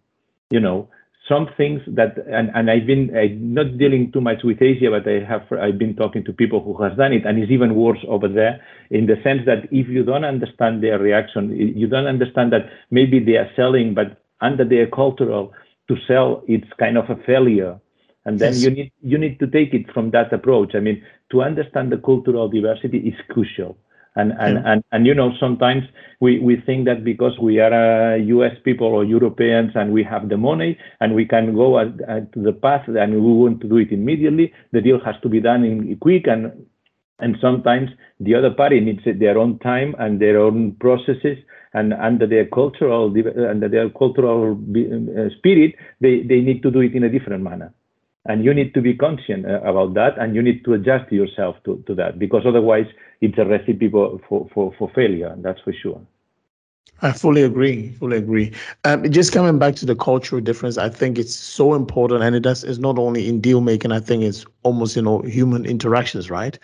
[0.49, 0.89] You know
[1.27, 5.07] some things that and, and I've been I'm not dealing too much with Asia, but
[5.07, 8.03] I have I've been talking to people who has done it, and it's even worse
[8.07, 12.51] over there in the sense that if you don't understand their reaction, you don't understand
[12.51, 15.53] that maybe they are selling, but under their cultural
[15.87, 17.79] to sell, it's kind of a failure
[18.25, 18.63] and then yes.
[18.63, 21.97] you need you need to take it from that approach i mean to understand the
[21.97, 23.77] cultural diversity is crucial
[24.15, 24.71] and and, yeah.
[24.71, 25.83] and, and you know sometimes
[26.19, 30.29] we, we think that because we are uh, us people or europeans and we have
[30.29, 33.67] the money and we can go at, at to the path and we want to
[33.67, 36.51] do it immediately the deal has to be done in quick and
[37.19, 41.37] and sometimes the other party needs their own time and their own processes
[41.73, 43.05] and under their cultural
[43.49, 47.73] under their cultural uh, spirit they, they need to do it in a different manner
[48.25, 51.55] and you need to be conscious uh, about that and you need to adjust yourself
[51.65, 52.85] to, to that because otherwise
[53.21, 56.01] it's a recipe for, for, for failure that's for sure
[57.01, 57.89] I fully agree.
[57.99, 58.53] Fully agree.
[58.85, 62.41] Um, just coming back to the cultural difference, I think it's so important, and it
[62.41, 62.63] does.
[62.63, 63.91] It's not only in deal making.
[63.91, 66.57] I think it's almost you know human interactions, right?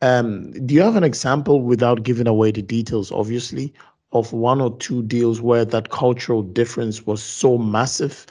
[0.00, 3.74] Um, do you have an example, without giving away the details, obviously,
[4.12, 8.26] of one or two deals where that cultural difference was so massive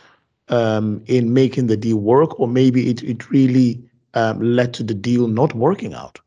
[0.49, 3.81] um, in making the deal work, or maybe it, it really
[4.13, 6.19] um, led to the deal not working out?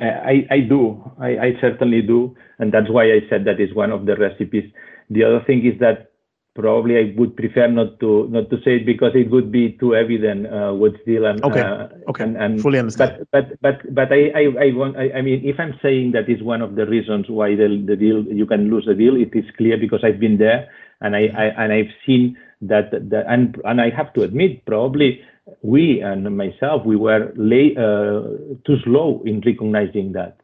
[0.00, 1.02] Uh, I, I do.
[1.18, 2.36] I, I certainly do.
[2.58, 4.70] And that's why I said that is one of the recipes.
[5.08, 6.10] The other thing is that
[6.54, 9.94] probably I would prefer not to not to say it because it would be too
[9.94, 13.26] evident uh, what's deal and okay uh, okay and, and, fully understand.
[13.32, 16.28] But but but but I I, I want I, I, mean if I'm saying that
[16.28, 19.30] is one of the reasons why the the deal you can lose the deal it
[19.34, 20.68] is clear because I've been there
[21.00, 25.22] and I, I and I've seen that, that and and I have to admit probably
[25.62, 28.22] we and myself we were late, uh,
[28.66, 30.36] too slow in recognizing that.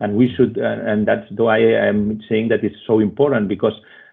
[0.00, 3.72] And we should uh, and that's why i'm saying that it's so important because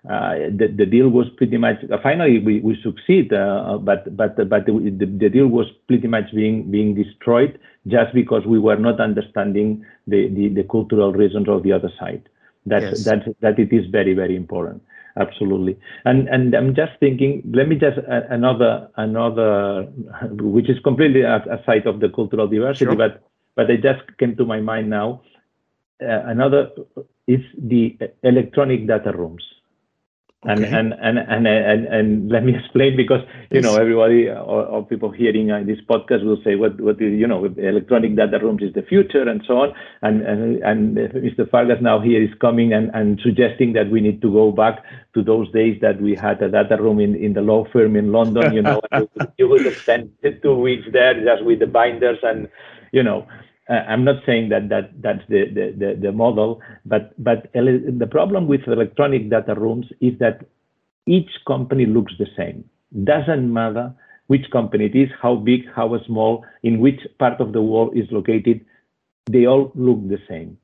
[0.09, 4.37] uh, the, the deal was pretty much uh, finally we, we succeed uh, but but
[4.47, 9.01] but the, the, deal was pretty much being being destroyed just because we were not
[9.01, 12.29] understanding the, the, the cultural reasons of the other side.
[12.67, 13.03] That yes.
[13.05, 14.83] that that it is very very important
[15.19, 15.78] absolutely.
[16.06, 19.84] And and i'm just thinking let me just uh, another another
[20.32, 22.95] which is completely aside of the cultural diversity sure.
[22.95, 23.24] but
[23.56, 25.21] but it just came to my mind now.
[26.02, 26.69] Uh, another
[27.28, 29.43] is the electronic data rooms
[30.43, 30.75] and, okay.
[30.75, 35.12] and, and, and, and, and, let me explain because, you know, everybody or, or people
[35.12, 38.73] hearing uh, this podcast will say, what, what is, you know, electronic data rooms is
[38.73, 39.73] the future and so on.
[40.02, 41.48] And, and, and Mr.
[41.50, 44.83] Fargas now here is coming and, and suggesting that we need to go back
[45.13, 48.12] to those days that we had a data room in, in the law firm in
[48.12, 48.81] London, you know,
[49.37, 50.12] you would spend
[50.42, 52.50] two weeks there just with the binders and,
[52.92, 56.62] you know, uh, Uh, I'm not saying that that that's the, the, the, the model,
[56.85, 60.45] but but the problem with electronic data rooms is that
[61.05, 62.65] each company looks the same.
[63.03, 63.93] Doesn't matter
[64.27, 68.05] which company it is, how big, how small, in which part of the world is
[68.12, 68.65] located,
[69.29, 70.57] they all look the same.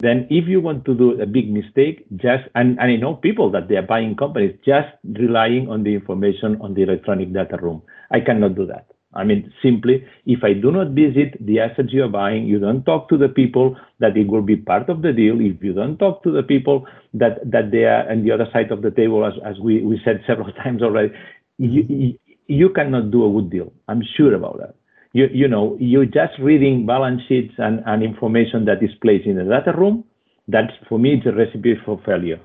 [0.00, 3.50] Then if you want to do a big mistake, just, and, and I know people
[3.50, 7.82] that they are buying companies just relying on the information on the electronic data room.
[8.10, 8.86] I cannot do that.
[9.14, 13.08] I mean, simply, if I do not visit the assets you're buying, you don't talk
[13.08, 15.40] to the people that it will be part of the deal.
[15.40, 18.70] If you don't talk to the people that, that they are on the other side
[18.70, 21.14] of the table, as, as we, we said several times already,
[21.56, 23.72] you, you cannot do a good deal.
[23.88, 24.74] I'm sure about that.
[25.14, 29.36] You, you know, you're just reading balance sheets and, and information that is placed in
[29.36, 30.04] the data room.
[30.48, 32.40] That's, for me, it's a recipe for failure.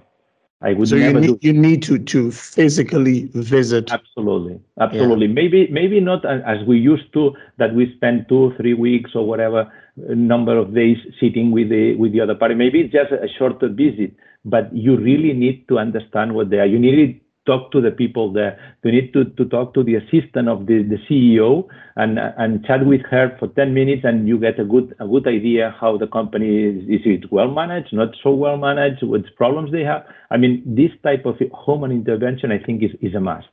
[0.63, 3.91] I would so you need, you need to to physically visit.
[3.91, 5.27] Absolutely, absolutely.
[5.27, 5.33] Yeah.
[5.33, 9.71] Maybe maybe not as we used to that we spend two three weeks or whatever
[9.97, 12.55] number of days sitting with the with the other party.
[12.55, 16.65] Maybe it's just a shorter visit, but you really need to understand what they are.
[16.65, 18.57] You need talk to the people there.
[18.83, 22.85] You need to, to talk to the assistant of the, the CEO and and chat
[22.85, 26.07] with her for 10 minutes and you get a good a good idea how the
[26.07, 30.05] company is, is it well managed, not so well managed, what problems they have.
[30.31, 33.47] I mean, this type of human intervention I think is, is a must.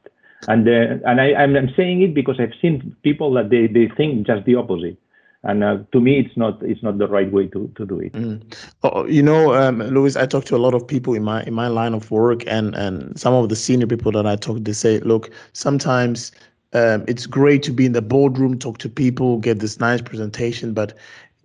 [0.48, 4.26] And uh, and I, I'm saying it because I've seen people that they, they think
[4.26, 4.96] just the opposite
[5.42, 8.12] and uh, to me it's not it's not the right way to, to do it.
[8.12, 8.42] Mm.
[8.82, 11.54] oh, you know um, Lluis I talk to a lot of people in my in
[11.54, 14.72] my line of work and and some of the senior people that I talk they
[14.72, 16.32] say look sometimes
[16.72, 20.74] um, it's great to be in the boardroom talk to people get this nice presentation
[20.74, 20.96] but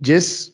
[0.01, 0.51] just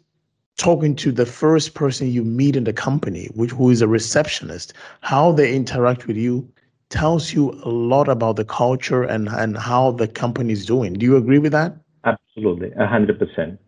[0.57, 4.73] talking to the first person you meet in the company which who is a receptionist
[5.01, 6.47] how they interact with you
[6.89, 10.93] tells you a lot about the culture and and how the company is doing.
[10.93, 11.73] Do you agree with that
[12.04, 13.60] Absolutely, a hundred percent,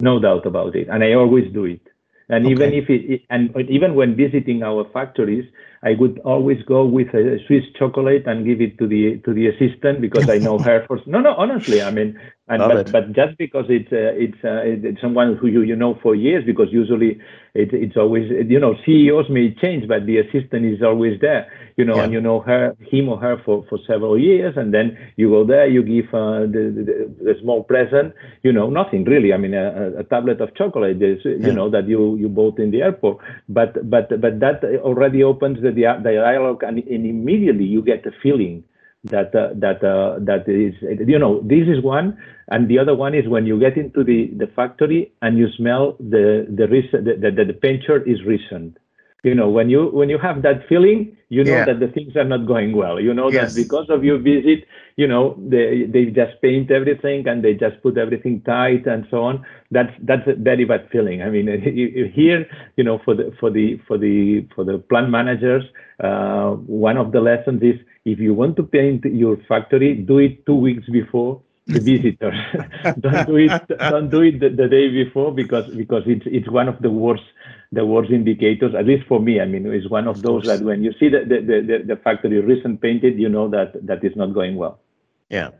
[0.00, 0.88] no doubt about it.
[0.88, 1.80] And I always do it.
[2.28, 2.52] And okay.
[2.52, 5.44] even if it, and even when visiting our factories,
[5.84, 9.48] I would always go with a Swiss chocolate and give it to the to the
[9.48, 11.00] assistant because I know her for.
[11.06, 12.18] No, no, honestly, I mean,
[12.48, 15.98] and but, but just because it's uh, it's uh, it's someone who you you know
[16.02, 17.20] for years because usually
[17.54, 21.84] it, it's always you know CEOs may change but the assistant is always there you
[21.84, 22.04] know yeah.
[22.04, 25.44] and you know her him or her for for several years and then you go
[25.46, 28.12] there you give uh, the, the, the small present
[28.42, 31.46] you know nothing really I mean a, a tablet of chocolate is, yeah.
[31.46, 33.18] you know that you you bought in the airport
[33.48, 38.12] but but but that already opens the, the dialogue and, and immediately you get the
[38.22, 38.64] feeling
[39.04, 40.74] that uh, that uh, that is
[41.08, 42.16] you know this is one
[42.48, 45.96] and the other one is when you get into the the factory and you smell
[45.98, 48.78] the the the, the, the paint shirt is recent
[49.24, 51.64] you know when you when you have that feeling you know yeah.
[51.64, 53.54] that the things are not going well you know yes.
[53.54, 54.64] that because of your visit
[54.96, 59.22] you know they they just paint everything and they just put everything tight and so
[59.22, 59.44] on.
[59.70, 61.22] That's that's a very bad feeling.
[61.22, 61.46] I mean
[62.14, 65.64] here you know for the for the for the for the plant managers
[66.02, 70.44] uh, one of the lessons is if you want to paint your factory do it
[70.46, 72.38] two weeks before the visitors
[73.00, 76.68] don't do it don't do it the, the, day before because because it's it's one
[76.68, 77.22] of the worst
[77.72, 80.58] the worst indicators at least for me i mean it's one of, of those course.
[80.58, 84.04] that when you see the the, the, the factory recent painted you know that that
[84.04, 84.78] is not going well.
[85.30, 85.50] Yeah.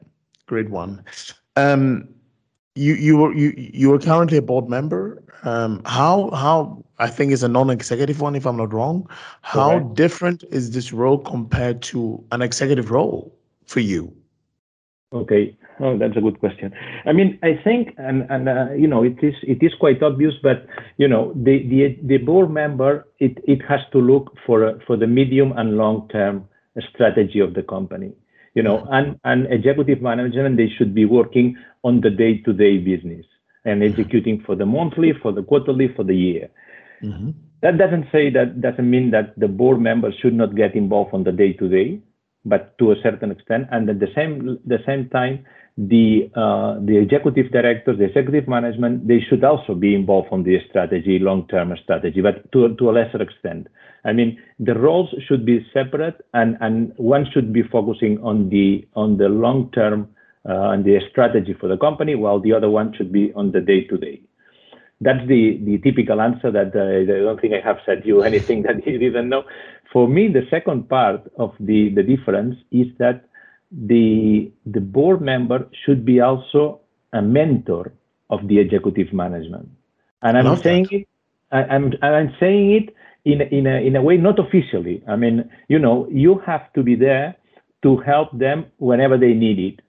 [0.47, 1.05] Great one.
[1.57, 2.09] Um
[2.75, 5.23] you you were you you are currently a board member.
[5.45, 9.09] Um how how i think is a non-executive one if i'm not wrong.
[9.41, 9.95] How okay.
[9.95, 13.35] different is this role compared to an executive role
[13.65, 14.15] for you?
[15.13, 16.73] Okay Oh, that's a good question.
[17.07, 20.35] I mean, I think, and and uh, you know, it is it is quite obvious,
[20.43, 20.67] but
[20.99, 24.97] you know, the the the board member it it has to look for a, for
[24.97, 26.49] the medium and long term
[26.95, 28.13] strategy of the company.
[28.55, 32.79] You know, and and executive management they should be working on the day to day
[32.79, 33.25] business
[33.65, 36.51] and executing for the monthly, for the quarterly, for the year.
[37.03, 37.31] Mm-hmm.
[37.63, 41.25] That doesn't say that doesn't mean that the board members should not get involved on
[41.25, 42.01] the day to day,
[42.45, 45.45] but to a certain extent, and at the same the same time
[45.79, 50.59] the uh, the executive directors, the executive management, they should also be involved on the
[50.69, 53.69] strategy, long-term strategy, but to to a lesser extent.
[54.05, 58.87] I mean, the roles should be separate, and and one should be focusing on the
[58.95, 60.09] on the long-term
[60.47, 63.61] uh, and the strategy for the company, while the other one should be on the
[63.61, 64.21] day-to-day.
[65.01, 66.51] That's the the typical answer.
[66.51, 69.45] That uh, I don't think I have said you anything that you didn't know.
[69.93, 73.27] For me, the second part of the the difference is that
[73.73, 76.81] the, the board member should be also
[77.13, 77.93] a mentor
[78.31, 79.69] of the executive management.
[80.23, 80.97] And I'm saying that.
[80.97, 81.09] it,
[81.51, 85.03] I, I'm, I'm saying it in, in, a, in a way not officially.
[85.09, 87.37] I mean, you know, you have to be there
[87.83, 89.81] to help them whenever they need it.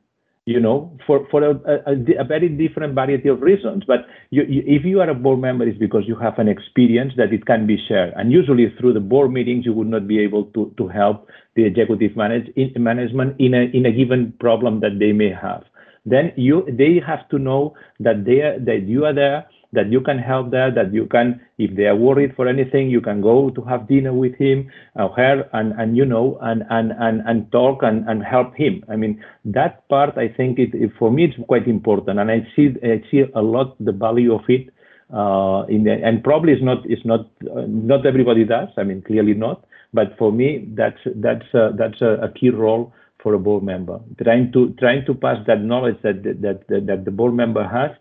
[0.46, 1.52] You know, for, for a,
[1.88, 3.84] a, a very different variety of reasons.
[3.88, 7.14] But you, you, if you are a board member, it's because you have an experience
[7.16, 8.14] that it can be shared.
[8.18, 11.64] And usually through the board meetings, you would not be able to, to help the
[11.66, 15.64] executive manage, in, management in a, in a given problem that they may have.
[16.06, 20.02] Then you, they have to know that they are, that you are there that you
[20.02, 23.50] can help there, that you can, if they are worried for anything, you can go
[23.50, 27.52] to have dinner with him or her and, and you know, and, and, and, and
[27.52, 28.84] talk and, and help him.
[28.90, 32.20] I mean, that part, I think it, it for me, it's quite important.
[32.20, 34.70] And I see, I see a lot the value of it.
[35.14, 37.22] Uh, in the, and probably it's not, it's not,
[37.56, 38.70] uh, not everybody does.
[38.78, 39.66] I mean, clearly not.
[39.94, 42.94] But for me, that's, that's, that's a, a key role
[43.24, 47.06] for a board member, trying to trying to pass that knowledge that that that, that
[47.06, 47.92] the board member has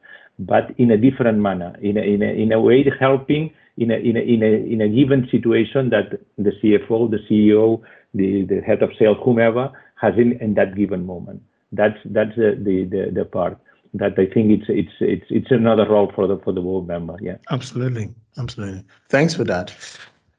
[0.47, 3.97] but in a different manner, in a, in a, in a way helping in a,
[3.97, 7.80] in, a, in, a, in a given situation that the CFO, the CEO,
[8.14, 9.70] the, the head of sales, whomever,
[10.01, 11.43] has in, in that given moment.
[11.72, 13.59] That's, that's the, the, the, the part
[13.95, 17.16] that I think it's it's it's it's another role for the for the board member.
[17.20, 17.36] Yeah.
[17.51, 18.84] Absolutely, absolutely.
[19.11, 19.70] Thanks for that,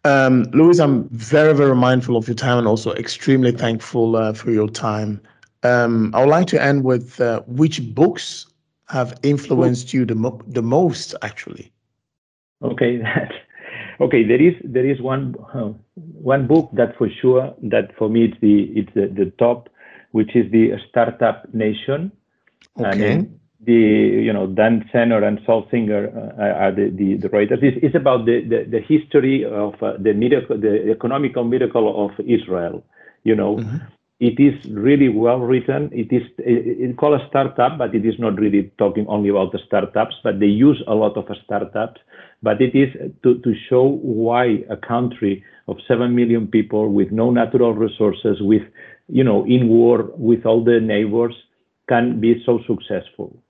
[0.05, 0.83] um, Lluis.
[0.83, 5.21] I'm very very mindful of your time and also extremely thankful uh, for your time.
[5.61, 8.47] Um, I would like to end with uh, which books
[8.93, 11.71] have influenced you the, mo- the most actually
[12.61, 12.91] okay
[14.05, 15.71] okay there is there is one uh,
[16.33, 19.69] one book that for sure that for me it's the it's the, the top
[20.11, 22.11] which is the startup nation
[22.79, 23.13] okay.
[23.13, 23.81] and the
[24.27, 26.03] you know Dan Senor and Saul Singer
[26.37, 27.59] uh, are the, the, the writers.
[27.61, 32.11] It's, it's about the, the, the history of uh, the miracle, the economical miracle of
[32.19, 32.83] Israel.
[33.23, 33.77] You know, mm-hmm
[34.19, 35.89] it is really well written.
[35.91, 39.51] It is it, it's called a startup, but it is not really talking only about
[39.51, 41.99] the startups, but they use a lot of startups.
[42.41, 42.89] But it is
[43.23, 48.63] to, to show why a country of seven million people with no natural resources, with
[49.07, 51.35] you know in war with all the neighbors,
[51.89, 53.42] can be so successful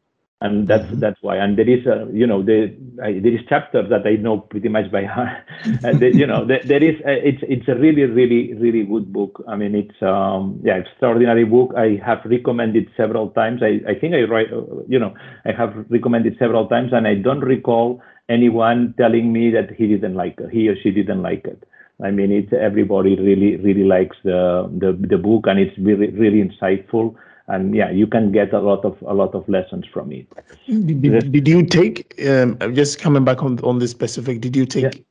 [0.44, 1.00] and that's mm-hmm.
[1.00, 1.38] that's why.
[1.38, 2.68] And there is a you know there
[3.02, 5.44] I, there is chapters that i know pretty much by heart.
[5.84, 9.12] And the, you know there, there is a, it's it's a really really really good
[9.12, 9.42] book.
[9.48, 11.74] I mean it's um yeah extraordinary book.
[11.78, 13.64] I have recommended several times.
[13.64, 14.50] I i think i write
[14.88, 15.14] you know
[15.46, 20.16] i have recommended several times and i don't recall anyone telling me that he didn't
[20.16, 21.64] like it he or she didn't like it.
[22.04, 26.42] I mean, it's everybody really, really likes the the, the book, and it's really, really
[26.44, 27.16] insightful
[27.48, 30.28] and yeah you can get a lot of a lot of lessons from it.
[30.68, 34.96] Did, did you take um, just coming back on on this specific did you take
[34.96, 35.02] yeah.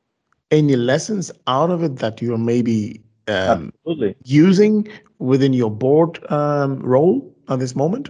[0.51, 3.71] any lessons out of it that you're maybe um,
[4.23, 4.87] using
[5.19, 8.09] within your board um, role at this moment?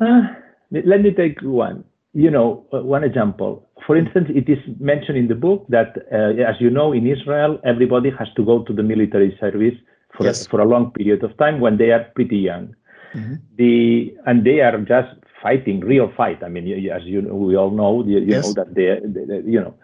[0.00, 0.22] Uh,
[0.70, 1.84] let me take one.
[2.12, 3.68] You know uh, one example.
[3.86, 7.58] For instance it is mentioned in the book that uh, as you know in israel
[7.64, 9.74] everybody has to go to the military service
[10.16, 10.46] for, yes.
[10.46, 12.74] a, for a long period of time when they are pretty young
[13.14, 13.34] Mm-hmm.
[13.56, 16.42] The and they are just fighting real fight.
[16.42, 18.46] I mean, as you know, we all know, you, you yes.
[18.46, 19.74] know that they, they, you know.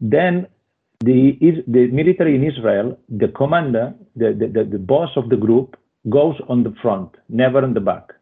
[0.00, 0.46] Then
[1.00, 5.76] the the military in Israel, the commander, the, the, the boss of the group,
[6.08, 8.12] goes on the front, never on the back.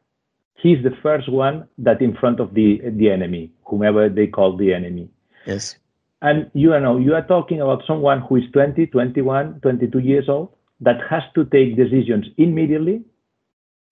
[0.54, 4.72] He's the first one that in front of the the enemy, whomever they call the
[4.72, 5.08] enemy.
[5.46, 5.76] Yes.
[6.20, 10.48] And you know, you are talking about someone who is 20, 21, 22 years old
[10.80, 13.02] that has to take decisions immediately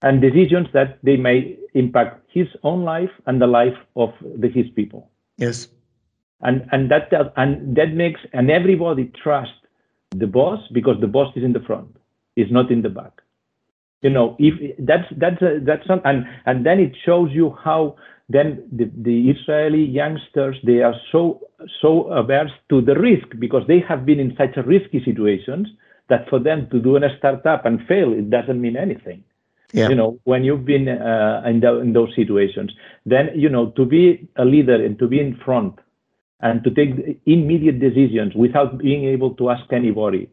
[0.02, 4.66] and decisions that they may impact his own life and the life of the, his
[4.74, 5.10] people.
[5.38, 5.68] Yes.
[6.42, 9.52] And and that and that makes and everybody trust
[10.10, 11.96] the boss because the boss is in the front,
[12.36, 13.22] is not in the back.
[14.02, 17.96] You know, if that's that's a, that's not, and and then it shows you how
[18.28, 21.40] then the, the Israeli youngsters they are so
[21.80, 25.68] so averse to the risk because they have been in such a risky situations
[26.08, 29.22] that for them to do a startup and fail it doesn't mean anything
[29.72, 29.88] yeah.
[29.88, 32.72] you know when you've been uh, in, the, in those situations
[33.04, 35.78] then you know to be a leader and to be in front
[36.40, 40.28] and to take immediate decisions without being able to ask anybody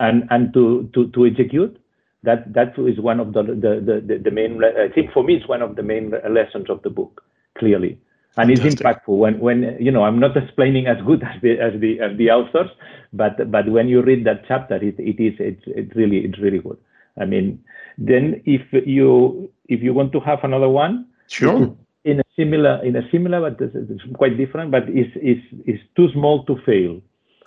[0.00, 1.78] and and to to, to execute
[2.22, 5.48] that that is one of the the, the the main i think for me it's
[5.48, 7.22] one of the main lessons of the book
[7.58, 7.98] clearly
[8.36, 8.72] and Fantastic.
[8.72, 12.00] it's impactful when when you know i'm not explaining as good as the as the
[12.00, 12.70] as the authors
[13.12, 16.58] but but when you read that chapter it, it is it's, it's really it's really
[16.58, 16.78] good
[17.20, 17.62] i mean
[17.98, 21.76] then if you if you want to have another one, sure.
[22.04, 26.08] In a similar in a similar but it's quite different, but it's is is too
[26.12, 27.00] small to fail.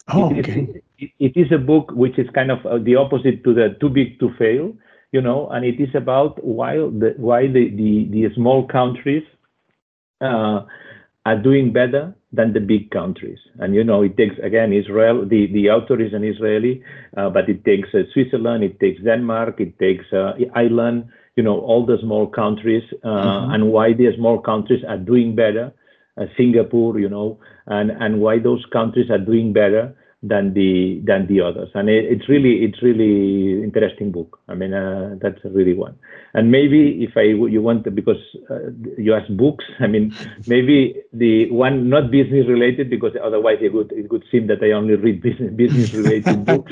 [0.07, 0.61] Oh, it okay.
[0.61, 3.78] Is, it, it is a book which is kind of uh, the opposite to the
[3.80, 4.74] too big to fail,
[5.11, 9.24] you know, and it is about why the why the the, the small countries
[10.22, 10.61] uh,
[11.28, 12.03] are doing better
[12.38, 13.39] than the big countries.
[13.59, 15.17] And you know, it takes again Israel.
[15.34, 16.73] The the author is an Israeli,
[17.17, 20.32] uh, but it takes uh, Switzerland, it takes Denmark, it takes uh,
[20.63, 20.99] Ireland,
[21.36, 23.53] you know, all the small countries uh, mm-hmm.
[23.53, 25.65] and why the small countries are doing better,
[26.19, 27.30] uh, Singapore, you know,
[27.78, 29.84] and, and why those countries are doing better
[30.28, 31.69] than the than the others.
[31.73, 34.39] And it, it's really it's really interesting book.
[34.47, 35.97] I mean uh, that's really one.
[36.34, 40.13] And maybe if i you want to, because uh, you ask books i mean
[40.47, 44.71] maybe the one not business related because otherwise it would it would seem that i
[44.71, 46.71] only read business business related books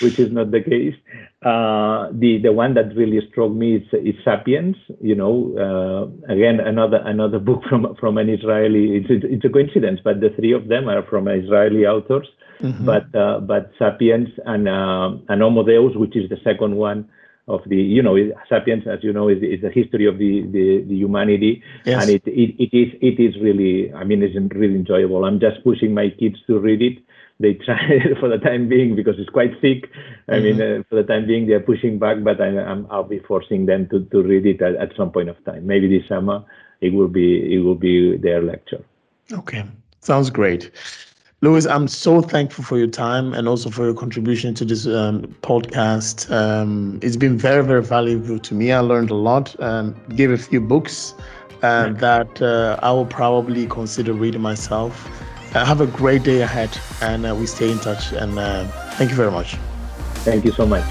[0.00, 0.94] which is not the case.
[1.42, 6.60] Uh, the the one that really struck me is, is sapiens you know uh, again
[6.60, 10.68] another another book from from an israeli it's, it's a coincidence but the three of
[10.68, 12.28] them are from israeli authors
[12.62, 12.84] Mm-hmm.
[12.84, 17.08] But uh, but Sapiens and uh, and Homo Deus, which is the second one
[17.48, 18.16] of the you know
[18.48, 22.02] Sapiens, as you know, is, is the history of the the, the humanity, yes.
[22.02, 25.24] and it, it it is it is really I mean it's really enjoyable.
[25.24, 26.98] I'm just pushing my kids to read it.
[27.40, 27.80] They try
[28.20, 29.88] for the time being because it's quite thick.
[30.28, 30.58] I mm-hmm.
[30.58, 33.64] mean, uh, for the time being, they're pushing back, but I, am I'll be forcing
[33.64, 35.66] them to, to read it at, at some point of time.
[35.66, 36.44] Maybe this summer,
[36.82, 38.84] it will be it will be their lecture.
[39.32, 39.64] Okay,
[40.00, 40.70] sounds great.
[41.42, 45.22] Lluis, I'm so thankful for your time and also for your contribution to this um,
[45.40, 46.30] podcast.
[46.30, 48.72] Um, it's been very, very valuable to me.
[48.72, 51.14] I learned a lot, um, gave a few books
[51.62, 55.08] uh, that uh, I will probably consider reading myself.
[55.54, 58.12] Uh, have a great day ahead, and uh, we stay in touch.
[58.12, 58.66] And uh,
[58.98, 59.56] thank you very much.
[60.16, 60.84] Thank you so much.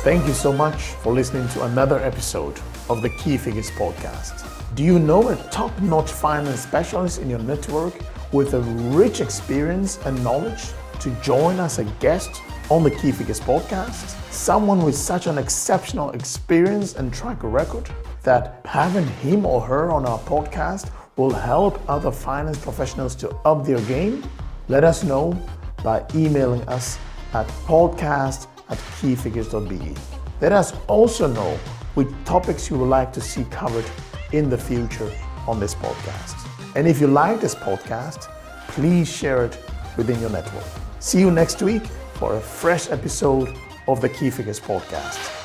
[0.00, 2.58] Thank you so much for listening to another episode
[2.88, 4.48] of the Key Figures podcast.
[4.74, 7.92] Do you know a top notch finance specialist in your network?
[8.32, 13.12] With a rich experience and knowledge to join us as a guest on the Key
[13.12, 14.20] Figures podcast.
[14.32, 17.88] Someone with such an exceptional experience and track record
[18.22, 23.64] that having him or her on our podcast will help other finance professionals to up
[23.64, 24.22] their game.
[24.68, 25.38] Let us know
[25.82, 26.98] by emailing us
[27.32, 29.94] at podcast at keyfigures.be.
[30.40, 31.58] Let us also know
[31.94, 33.86] which topics you would like to see covered
[34.32, 35.10] in the future
[35.46, 36.35] on this podcast.
[36.76, 38.28] And if you like this podcast,
[38.68, 39.58] please share it
[39.96, 40.64] within your network.
[41.00, 43.56] See you next week for a fresh episode
[43.88, 45.35] of the Key Figures Podcast.